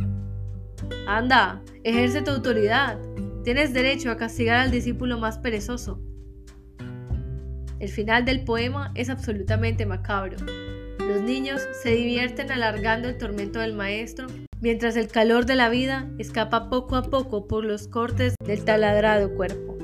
Anda, 1.07 1.63
ejerce 1.85 2.23
tu 2.23 2.31
autoridad. 2.31 2.99
Tienes 3.45 3.73
derecho 3.73 4.11
a 4.11 4.17
castigar 4.17 4.57
al 4.57 4.71
discípulo 4.71 5.19
más 5.19 5.39
perezoso. 5.39 6.01
El 7.79 7.89
final 7.89 8.25
del 8.25 8.45
poema 8.45 8.91
es 8.95 9.11
absolutamente 9.11 9.85
macabro. 9.85 10.37
Los 10.99 11.21
niños 11.21 11.61
se 11.83 11.91
divierten 11.91 12.51
alargando 12.53 13.09
el 13.09 13.19
tormento 13.19 13.59
del 13.59 13.75
maestro, 13.75 14.29
mientras 14.63 14.97
el 14.97 15.09
calor 15.09 15.45
de 15.45 15.57
la 15.57 15.69
vida 15.69 16.09
escapa 16.19 16.71
poco 16.71 16.95
a 16.95 17.03
poco 17.03 17.49
por 17.49 17.65
los 17.65 17.89
cortes 17.89 18.37
del 18.47 18.65
taladrado 18.65 19.35
cuerpo. 19.35 19.77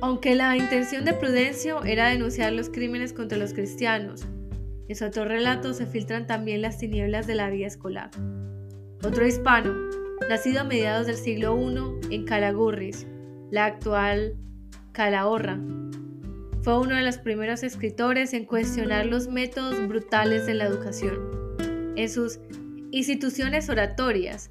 Aunque 0.00 0.34
la 0.34 0.56
intención 0.56 1.04
de 1.04 1.12
Prudencio 1.12 1.84
era 1.84 2.08
denunciar 2.08 2.54
los 2.54 2.70
crímenes 2.70 3.12
contra 3.12 3.36
los 3.36 3.52
cristianos, 3.52 4.26
en 4.88 4.96
su 4.96 5.04
otro 5.04 5.26
relato 5.26 5.74
se 5.74 5.84
filtran 5.84 6.26
también 6.26 6.62
las 6.62 6.78
tinieblas 6.78 7.26
de 7.26 7.34
la 7.34 7.50
vida 7.50 7.66
escolar. 7.66 8.10
Otro 9.04 9.26
hispano, 9.26 9.74
nacido 10.30 10.62
a 10.62 10.64
mediados 10.64 11.06
del 11.06 11.16
siglo 11.16 11.54
I 11.54 12.14
en 12.14 12.24
Calagurris, 12.24 13.06
la 13.50 13.66
actual 13.66 14.36
Calahorra, 14.92 15.60
fue 16.62 16.78
uno 16.78 16.96
de 16.96 17.02
los 17.02 17.18
primeros 17.18 17.62
escritores 17.62 18.32
en 18.32 18.46
cuestionar 18.46 19.04
los 19.04 19.28
métodos 19.28 19.86
brutales 19.86 20.46
de 20.46 20.54
la 20.54 20.64
educación. 20.64 21.18
En 21.96 22.08
sus 22.08 22.40
instituciones 22.92 23.68
oratorias, 23.68 24.50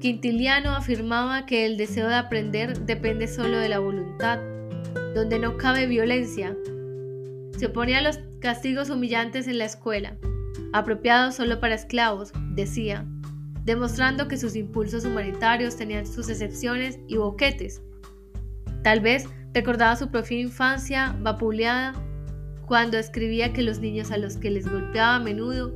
Quintiliano 0.00 0.74
afirmaba 0.74 1.46
que 1.46 1.66
el 1.66 1.76
deseo 1.76 2.08
de 2.08 2.14
aprender 2.14 2.80
depende 2.80 3.28
solo 3.28 3.58
de 3.58 3.68
la 3.68 3.78
voluntad, 3.78 4.38
donde 5.14 5.38
no 5.38 5.56
cabe 5.56 5.86
violencia. 5.86 6.56
Se 7.56 7.66
oponía 7.66 7.98
a 7.98 8.02
los 8.02 8.18
castigos 8.40 8.90
humillantes 8.90 9.46
en 9.46 9.58
la 9.58 9.64
escuela, 9.64 10.16
apropiados 10.72 11.36
solo 11.36 11.60
para 11.60 11.74
esclavos, 11.74 12.32
decía, 12.54 13.06
demostrando 13.64 14.26
que 14.26 14.38
sus 14.38 14.56
impulsos 14.56 15.04
humanitarios 15.04 15.76
tenían 15.76 16.06
sus 16.06 16.28
excepciones 16.28 16.98
y 17.06 17.16
boquetes. 17.16 17.80
Tal 18.82 19.00
vez 19.00 19.28
Recordaba 19.54 19.96
su 19.96 20.10
propia 20.10 20.40
infancia 20.40 21.14
vapuleada 21.20 21.92
cuando 22.66 22.96
escribía 22.96 23.52
que 23.52 23.62
los 23.62 23.80
niños 23.80 24.10
a 24.10 24.16
los 24.16 24.38
que 24.38 24.50
les 24.50 24.66
golpeaba 24.66 25.16
a 25.16 25.20
menudo 25.20 25.74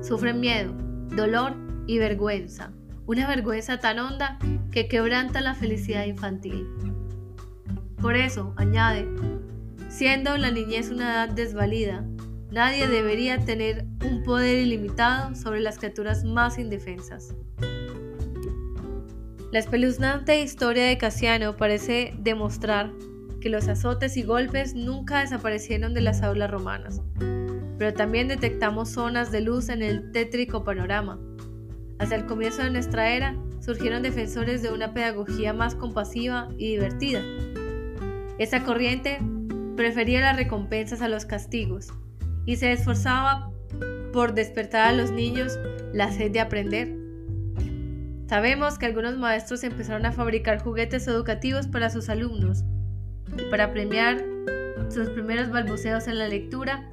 sufren 0.00 0.38
miedo, 0.38 0.72
dolor 1.08 1.54
y 1.86 1.98
vergüenza, 1.98 2.72
una 3.06 3.26
vergüenza 3.28 3.78
tan 3.78 3.98
honda 3.98 4.38
que 4.70 4.88
quebranta 4.88 5.40
la 5.40 5.54
felicidad 5.54 6.04
infantil. 6.04 6.66
Por 8.00 8.16
eso, 8.16 8.54
añade, 8.56 9.08
siendo 9.88 10.36
la 10.36 10.50
niñez 10.50 10.90
una 10.90 11.12
edad 11.12 11.28
desvalida, 11.30 12.04
nadie 12.50 12.86
debería 12.86 13.38
tener 13.38 13.86
un 14.04 14.22
poder 14.22 14.58
ilimitado 14.58 15.34
sobre 15.34 15.60
las 15.60 15.78
criaturas 15.78 16.24
más 16.24 16.58
indefensas. 16.58 17.34
La 19.52 19.60
espeluznante 19.60 20.40
historia 20.42 20.84
de 20.84 20.98
Casiano 20.98 21.56
parece 21.56 22.14
demostrar 22.18 22.90
los 23.48 23.68
azotes 23.68 24.16
y 24.16 24.22
golpes 24.22 24.74
nunca 24.74 25.20
desaparecieron 25.20 25.94
de 25.94 26.00
las 26.00 26.22
aulas 26.22 26.50
romanas, 26.50 27.00
pero 27.78 27.92
también 27.94 28.28
detectamos 28.28 28.90
zonas 28.90 29.30
de 29.30 29.40
luz 29.40 29.68
en 29.68 29.82
el 29.82 30.12
tétrico 30.12 30.64
panorama. 30.64 31.18
Hacia 31.98 32.16
el 32.16 32.26
comienzo 32.26 32.62
de 32.62 32.70
nuestra 32.70 33.10
era, 33.10 33.36
surgieron 33.60 34.02
defensores 34.02 34.62
de 34.62 34.72
una 34.72 34.92
pedagogía 34.92 35.52
más 35.52 35.74
compasiva 35.74 36.48
y 36.58 36.72
divertida. 36.72 37.22
Esa 38.38 38.62
corriente 38.64 39.18
prefería 39.76 40.20
las 40.20 40.36
recompensas 40.36 41.02
a 41.02 41.08
los 41.08 41.24
castigos 41.24 41.88
y 42.44 42.56
se 42.56 42.72
esforzaba 42.72 43.50
por 44.12 44.34
despertar 44.34 44.88
a 44.88 44.92
los 44.92 45.10
niños 45.10 45.58
la 45.92 46.10
sed 46.12 46.32
de 46.32 46.40
aprender. 46.40 46.94
Sabemos 48.28 48.78
que 48.78 48.86
algunos 48.86 49.16
maestros 49.16 49.62
empezaron 49.62 50.04
a 50.04 50.12
fabricar 50.12 50.60
juguetes 50.60 51.06
educativos 51.06 51.66
para 51.68 51.90
sus 51.90 52.08
alumnos 52.08 52.64
y 53.38 53.50
para 53.50 53.72
premiar 53.72 54.24
sus 54.88 55.08
primeros 55.10 55.50
balbuceos 55.50 56.08
en 56.08 56.18
la 56.18 56.28
lectura, 56.28 56.90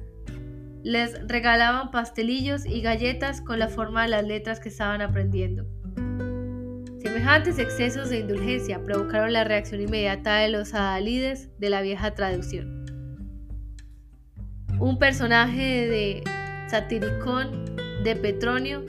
les 0.84 1.26
regalaban 1.26 1.90
pastelillos 1.90 2.66
y 2.66 2.82
galletas 2.82 3.40
con 3.40 3.58
la 3.58 3.68
forma 3.68 4.02
de 4.02 4.10
las 4.10 4.24
letras 4.24 4.60
que 4.60 4.68
estaban 4.68 5.00
aprendiendo. 5.00 5.64
Semejantes 7.00 7.58
excesos 7.58 8.10
de 8.10 8.20
indulgencia 8.20 8.82
provocaron 8.84 9.32
la 9.32 9.44
reacción 9.44 9.80
inmediata 9.80 10.36
de 10.36 10.50
los 10.50 10.74
adalides 10.74 11.50
de 11.58 11.70
la 11.70 11.80
vieja 11.80 12.14
traducción. 12.14 12.84
Un 14.78 14.98
personaje 14.98 15.88
de 15.88 16.22
satiricón 16.68 17.76
de 18.04 18.16
Petronio 18.16 18.84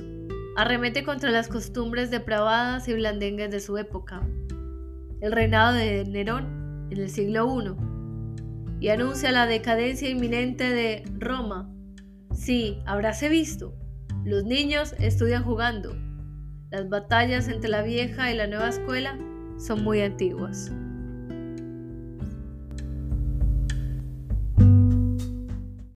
arremete 0.57 1.03
contra 1.03 1.31
las 1.31 1.47
costumbres 1.47 2.11
depravadas 2.11 2.87
y 2.89 2.93
blandengues 2.93 3.51
de 3.51 3.61
su 3.61 3.77
época, 3.77 4.21
el 5.21 5.31
reinado 5.31 5.73
de 5.73 6.03
Nerón 6.05 6.87
en 6.91 6.99
el 6.99 7.09
siglo 7.09 7.47
I, 7.61 7.73
y 8.81 8.89
anuncia 8.89 9.31
la 9.31 9.45
decadencia 9.45 10.09
inminente 10.09 10.69
de 10.69 11.03
Roma. 11.17 11.71
Sí, 12.36 12.81
habráse 12.86 13.29
visto. 13.29 13.73
Los 14.25 14.43
niños 14.43 14.93
estudian 14.99 15.43
jugando. 15.43 15.95
Las 16.69 16.89
batallas 16.89 17.47
entre 17.47 17.69
la 17.69 17.81
vieja 17.81 18.31
y 18.31 18.36
la 18.36 18.45
nueva 18.45 18.69
escuela 18.69 19.17
son 19.57 19.83
muy 19.83 20.01
antiguas. 20.01 20.71